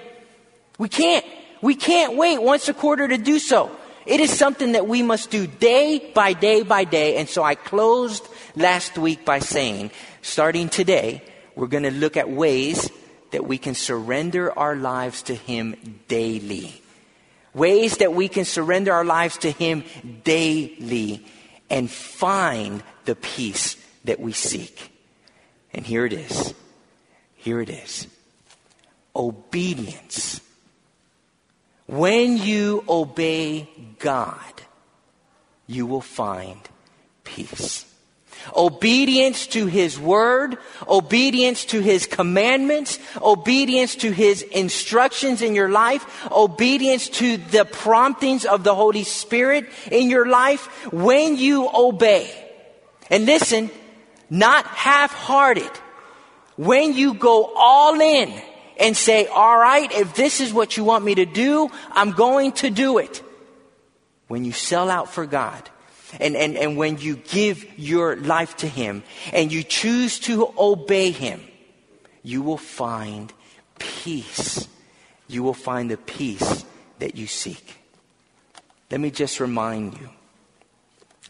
We 0.82 0.90
can't. 0.90 1.23
We 1.62 1.75
can't 1.75 2.17
wait 2.17 2.42
once 2.42 2.67
a 2.67 2.73
quarter 2.73 3.08
to 3.08 3.19
do 3.19 3.38
so. 3.38 3.69
It 4.08 4.19
is 4.19 4.36
something 4.36 4.71
that 4.71 4.88
we 4.88 5.04
must 5.04 5.29
do 5.29 5.46
day 5.46 6.12
by 6.15 6.34
day 6.34 6.63
by 6.63 6.86
day. 6.86 7.17
And 7.17 7.29
so 7.29 7.44
I 7.44 7.54
closed 7.54 8.27
last 8.56 8.98
week 8.98 9.23
by 9.23 9.38
saying, 9.38 9.92
starting 10.23 10.69
today, 10.69 11.21
we're 11.56 11.67
going 11.67 11.84
to 11.84 11.92
look 11.92 12.17
at 12.17 12.32
ways 12.32 12.90
that 13.29 13.46
we 13.46 13.60
can 13.60 13.75
surrender 13.75 14.58
our 14.58 14.75
lives 14.75 15.21
to 15.29 15.36
Him 15.36 16.00
daily. 16.08 16.82
Ways 17.54 17.98
that 17.98 18.13
we 18.15 18.27
can 18.27 18.44
surrender 18.44 18.92
our 18.92 19.06
lives 19.06 19.38
to 19.38 19.52
Him 19.52 19.84
daily 20.23 21.23
and 21.69 21.92
find 21.92 22.82
the 23.06 23.13
peace 23.13 23.77
that 24.06 24.19
we 24.19 24.32
seek. 24.32 24.92
And 25.75 25.86
here 25.86 26.08
it 26.08 26.13
is. 26.13 26.56
Here 27.36 27.62
it 27.62 27.69
is. 27.69 28.08
Obedience 29.15 30.42
when 31.92 32.37
you 32.37 32.85
obey 32.87 33.69
God, 34.00 34.39
you 35.67 35.85
will 35.85 36.02
find 36.02 36.58
peace. 37.25 37.85
Obedience 38.56 39.46
to 39.48 39.67
His 39.67 40.00
Word, 40.00 40.58
obedience 40.87 41.65
to 41.65 41.81
His 41.81 42.08
commandments, 42.08 42.98
obedience 43.21 43.96
to 43.98 44.12
His 44.12 44.42
instructions 44.42 45.42
in 45.42 45.54
your 45.54 45.69
life, 45.69 46.31
obedience 46.31 47.10
to 47.10 47.35
the 47.35 47.65
promptings 47.65 48.46
of 48.46 48.63
the 48.63 48.73
Holy 48.73 49.04
Spirit 49.04 49.69
in 49.92 50.10
your 50.10 50.27
life. 50.27 50.65
When 50.94 51.35
you 51.35 51.69
obey, 51.73 52.31
And 53.10 53.25
listen, 53.25 53.69
not 54.29 54.65
half 54.65 55.13
hearted. 55.13 55.69
When 56.56 56.94
you 56.94 57.13
go 57.15 57.52
all 57.54 58.00
in 58.00 58.42
and 58.82 58.98
say, 58.98 59.27
all 59.27 59.58
right, 59.58 59.92
if 59.92 60.15
this 60.15 60.42
is 60.42 60.52
what 60.52 60.75
you 60.75 60.84
want 60.84 61.06
me 61.06 61.15
to 61.15 61.25
do, 61.25 61.69
I'm 61.92 62.12
going 62.12 62.52
to 62.54 62.69
do 62.71 62.98
it. 62.98 63.21
When 64.27 64.44
you 64.44 64.52
sell 64.52 64.90
out 64.90 65.13
for 65.13 65.25
God 65.25 65.69
and, 66.19 66.36
and, 66.36 66.58
and 66.58 66.75
when 66.75 66.98
you 66.98 67.15
give 67.15 67.63
your 67.77 68.15
life 68.15 68.58
to 68.58 68.67
Him 68.67 69.04
and 69.32 69.52
you 69.52 69.62
choose 69.62 70.19
to 70.21 70.52
obey 70.58 71.12
Him, 71.12 71.42
you 72.23 72.42
will 72.42 72.58
find 72.58 73.32
peace. 73.77 74.67
You 75.27 75.44
will 75.44 75.54
find 75.54 75.92
the 75.92 75.98
peace 75.98 76.65
that 77.00 77.15
you 77.15 77.27
seek. 77.27 77.75
Let 78.90 79.00
me 79.00 79.12
just 79.12 79.40
remind 79.40 79.94
you 80.00 80.10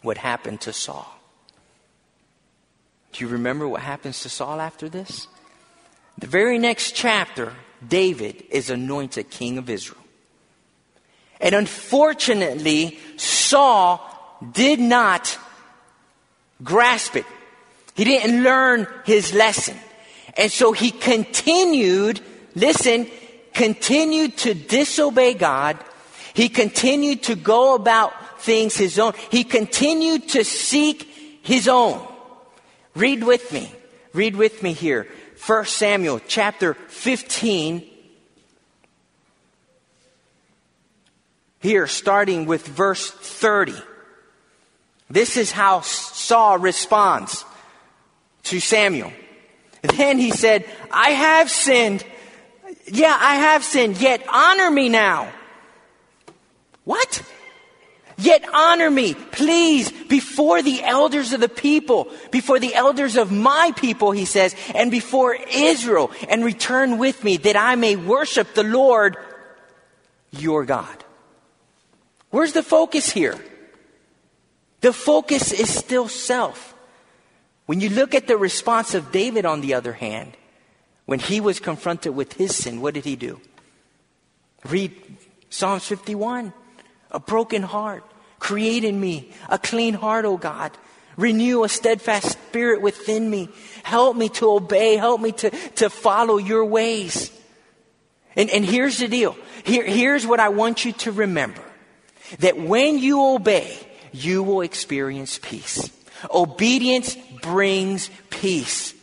what 0.01 0.17
happened 0.17 0.61
to 0.61 0.73
Saul. 0.73 1.19
Do 3.11 3.25
you 3.25 3.29
remember 3.29 3.67
what 3.67 3.81
happens 3.81 4.21
to 4.21 4.29
Saul 4.29 4.61
after 4.61 4.87
this? 4.87 5.27
The 6.21 6.27
very 6.27 6.59
next 6.59 6.93
chapter, 6.93 7.51
David 7.85 8.43
is 8.51 8.69
anointed 8.69 9.31
king 9.31 9.57
of 9.57 9.69
Israel. 9.69 9.97
And 11.39 11.55
unfortunately, 11.55 12.99
Saul 13.17 13.99
did 14.53 14.79
not 14.79 15.37
grasp 16.63 17.15
it. 17.15 17.25
He 17.95 18.03
didn't 18.03 18.43
learn 18.43 18.87
his 19.03 19.33
lesson. 19.33 19.75
And 20.37 20.51
so 20.51 20.73
he 20.73 20.91
continued, 20.91 22.21
listen, 22.53 23.09
continued 23.55 24.37
to 24.37 24.53
disobey 24.53 25.33
God. 25.33 25.79
He 26.35 26.49
continued 26.49 27.23
to 27.23 27.35
go 27.35 27.73
about 27.73 28.41
things 28.41 28.77
his 28.77 28.99
own. 28.99 29.13
He 29.31 29.43
continued 29.43 30.29
to 30.29 30.43
seek 30.43 31.03
his 31.41 31.67
own. 31.67 32.07
Read 32.93 33.23
with 33.23 33.51
me. 33.51 33.71
Read 34.13 34.35
with 34.35 34.61
me 34.61 34.73
here. 34.73 35.07
1 35.45 35.65
Samuel 35.65 36.21
chapter 36.27 36.75
15. 36.75 37.87
Here, 41.59 41.87
starting 41.87 42.45
with 42.45 42.67
verse 42.67 43.09
30. 43.09 43.73
This 45.09 45.37
is 45.37 45.51
how 45.51 45.81
Saul 45.81 46.59
responds 46.59 47.43
to 48.43 48.59
Samuel. 48.59 49.11
Then 49.81 50.19
he 50.19 50.31
said, 50.31 50.65
I 50.91 51.11
have 51.11 51.49
sinned. 51.49 52.05
Yeah, 52.85 53.17
I 53.19 53.35
have 53.35 53.63
sinned, 53.63 53.99
yet 53.99 54.23
honor 54.31 54.69
me 54.69 54.89
now. 54.89 55.31
What? 56.83 57.23
Yet 58.21 58.45
honor 58.53 58.91
me, 58.91 59.15
please, 59.15 59.91
before 59.91 60.61
the 60.61 60.83
elders 60.83 61.33
of 61.33 61.39
the 61.39 61.49
people, 61.49 62.07
before 62.29 62.59
the 62.59 62.75
elders 62.75 63.17
of 63.17 63.31
my 63.31 63.73
people, 63.75 64.11
he 64.11 64.25
says, 64.25 64.55
and 64.75 64.91
before 64.91 65.35
Israel, 65.51 66.11
and 66.29 66.45
return 66.45 66.99
with 66.99 67.23
me 67.23 67.37
that 67.37 67.55
I 67.55 67.73
may 67.73 67.95
worship 67.95 68.53
the 68.53 68.63
Lord 68.63 69.17
your 70.29 70.65
God. 70.65 71.03
Where's 72.29 72.53
the 72.53 72.61
focus 72.61 73.09
here? 73.09 73.43
The 74.81 74.93
focus 74.93 75.51
is 75.51 75.73
still 75.73 76.07
self. 76.07 76.75
When 77.65 77.79
you 77.79 77.89
look 77.89 78.13
at 78.13 78.27
the 78.27 78.37
response 78.37 78.93
of 78.93 79.11
David, 79.11 79.45
on 79.45 79.61
the 79.61 79.73
other 79.73 79.93
hand, 79.93 80.37
when 81.05 81.19
he 81.19 81.41
was 81.41 81.59
confronted 81.59 82.15
with 82.15 82.33
his 82.33 82.55
sin, 82.55 82.81
what 82.81 82.93
did 82.93 83.05
he 83.05 83.15
do? 83.15 83.41
Read 84.63 84.91
Psalms 85.49 85.87
51. 85.87 86.53
A 87.09 87.19
broken 87.19 87.63
heart. 87.63 88.05
Create 88.41 88.83
in 88.83 88.99
me 88.99 89.29
a 89.49 89.59
clean 89.59 89.93
heart, 89.93 90.25
O 90.25 90.35
God. 90.35 90.71
Renew 91.15 91.63
a 91.63 91.69
steadfast 91.69 92.31
spirit 92.31 92.81
within 92.81 93.29
me. 93.29 93.49
Help 93.83 94.17
me 94.17 94.29
to 94.29 94.49
obey. 94.49 94.97
Help 94.97 95.21
me 95.21 95.31
to, 95.33 95.51
to 95.75 95.91
follow 95.91 96.37
your 96.37 96.65
ways. 96.65 97.31
And, 98.35 98.49
and 98.49 98.65
here's 98.65 98.97
the 98.97 99.07
deal. 99.07 99.37
Here, 99.63 99.85
here's 99.85 100.25
what 100.25 100.39
I 100.39 100.49
want 100.49 100.83
you 100.83 100.93
to 100.93 101.11
remember. 101.11 101.61
That 102.39 102.57
when 102.57 102.97
you 102.97 103.23
obey, 103.23 103.77
you 104.11 104.41
will 104.41 104.61
experience 104.61 105.39
peace. 105.39 105.91
Obedience 106.33 107.15
brings 107.43 108.09
peace. 108.31 108.95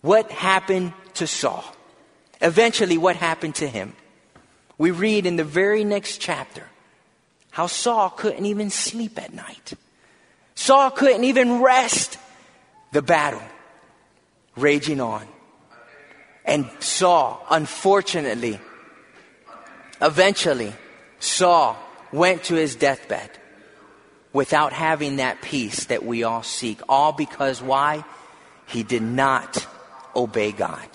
What 0.00 0.30
happened 0.32 0.94
to 1.14 1.26
Saul? 1.26 1.64
Eventually, 2.40 2.96
what 2.96 3.16
happened 3.16 3.56
to 3.56 3.68
him? 3.68 3.94
We 4.78 4.90
read 4.90 5.26
in 5.26 5.36
the 5.36 5.44
very 5.44 5.84
next 5.84 6.16
chapter 6.16 6.66
how 7.52 7.66
Saul 7.66 8.10
couldn't 8.10 8.46
even 8.46 8.70
sleep 8.70 9.18
at 9.18 9.32
night. 9.32 9.74
Saul 10.54 10.90
couldn't 10.90 11.24
even 11.24 11.62
rest. 11.62 12.18
The 12.92 13.02
battle 13.02 13.42
raging 14.56 15.00
on. 15.00 15.26
And 16.44 16.68
Saul, 16.80 17.44
unfortunately, 17.50 18.58
eventually, 20.00 20.72
Saul 21.20 21.78
went 22.10 22.44
to 22.44 22.54
his 22.54 22.74
deathbed 22.74 23.30
without 24.32 24.72
having 24.72 25.16
that 25.16 25.40
peace 25.40 25.84
that 25.84 26.04
we 26.04 26.24
all 26.24 26.42
seek. 26.42 26.80
All 26.88 27.12
because 27.12 27.62
why? 27.62 28.04
He 28.66 28.82
did 28.82 29.02
not 29.02 29.66
obey 30.16 30.52
God. 30.52 30.88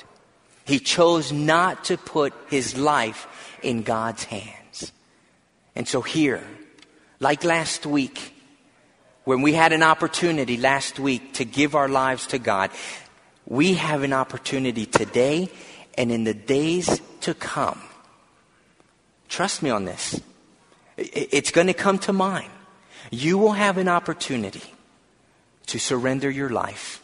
He 0.65 0.79
chose 0.79 1.31
not 1.31 1.85
to 1.85 1.97
put 1.97 2.33
his 2.49 2.77
life 2.77 3.27
in 3.63 3.83
God's 3.83 4.23
hands. 4.25 4.66
And 5.77 5.87
so 5.87 6.01
here, 6.01 6.43
like 7.19 7.43
last 7.43 7.85
week, 7.85 8.33
when 9.25 9.43
we 9.43 9.53
had 9.53 9.73
an 9.73 9.83
opportunity 9.83 10.57
last 10.57 10.97
week 10.97 11.35
to 11.35 11.45
give 11.45 11.75
our 11.75 11.87
lives 11.87 12.25
to 12.27 12.39
God, 12.39 12.71
we 13.45 13.75
have 13.75 14.01
an 14.01 14.11
opportunity 14.11 14.87
today 14.87 15.51
and 15.95 16.11
in 16.11 16.23
the 16.23 16.33
days 16.33 16.99
to 17.21 17.35
come. 17.35 17.79
Trust 19.29 19.61
me 19.61 19.69
on 19.69 19.85
this. 19.85 20.19
It's 20.97 21.51
going 21.51 21.67
to 21.67 21.75
come 21.75 21.99
to 21.99 22.11
mind. 22.11 22.49
You 23.11 23.37
will 23.37 23.51
have 23.51 23.77
an 23.77 23.87
opportunity 23.87 24.73
to 25.67 25.77
surrender 25.77 26.27
your 26.31 26.49
life, 26.49 27.03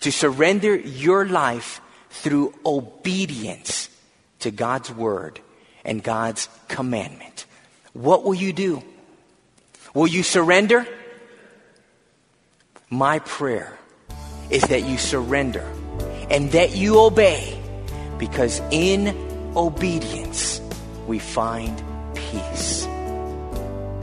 to 0.00 0.10
surrender 0.10 0.74
your 0.74 1.26
life 1.26 1.82
through 2.08 2.54
obedience 2.64 3.90
to 4.38 4.50
God's 4.50 4.90
word 4.90 5.40
and 5.84 6.02
God's 6.02 6.48
commandment. 6.68 7.44
What 7.98 8.22
will 8.22 8.34
you 8.34 8.52
do? 8.52 8.80
Will 9.92 10.06
you 10.06 10.22
surrender? 10.22 10.86
My 12.90 13.18
prayer 13.18 13.76
is 14.50 14.62
that 14.62 14.84
you 14.84 14.96
surrender 14.98 15.68
and 16.30 16.52
that 16.52 16.76
you 16.76 17.00
obey 17.00 17.60
because 18.16 18.60
in 18.70 19.08
obedience 19.56 20.60
we 21.08 21.18
find 21.18 21.82
peace. 22.14 22.86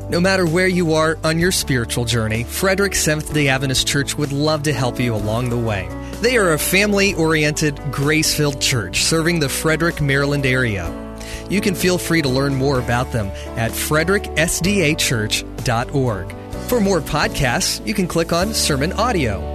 No 0.10 0.20
matter 0.20 0.46
where 0.46 0.68
you 0.68 0.96
are 0.96 1.18
on 1.24 1.40
your 1.40 1.54
spiritual 1.54 2.04
journey, 2.04 2.44
Frederick 2.44 2.96
Seventh 2.96 3.34
day 3.34 3.48
Adventist 3.48 3.88
Church 3.88 4.18
would 4.18 4.34
love 4.34 4.64
to 4.64 4.74
help 4.74 5.00
you 5.00 5.16
along 5.16 5.52
the 5.52 5.58
way. 5.58 5.88
They 6.20 6.36
are 6.36 6.52
a 6.52 6.60
family 6.60 7.14
oriented, 7.14 7.80
grace 7.94 8.36
filled 8.36 8.60
church 8.60 9.06
serving 9.06 9.40
the 9.40 9.48
Frederick, 9.48 10.02
Maryland 10.02 10.46
area. 10.46 11.05
You 11.50 11.62
can 11.62 11.76
feel 11.76 11.98
free 11.98 12.22
to 12.22 12.30
learn 12.30 12.56
more 12.56 12.80
about 12.80 13.12
them 13.12 13.28
at 13.58 13.72
fredericksdachurch.org. 13.72 16.36
For 16.68 16.82
more 16.82 17.02
podcasts, 17.02 17.86
you 17.86 17.94
can 17.94 18.08
click 18.08 18.34
on 18.34 18.48
SermonAudio 18.50 19.55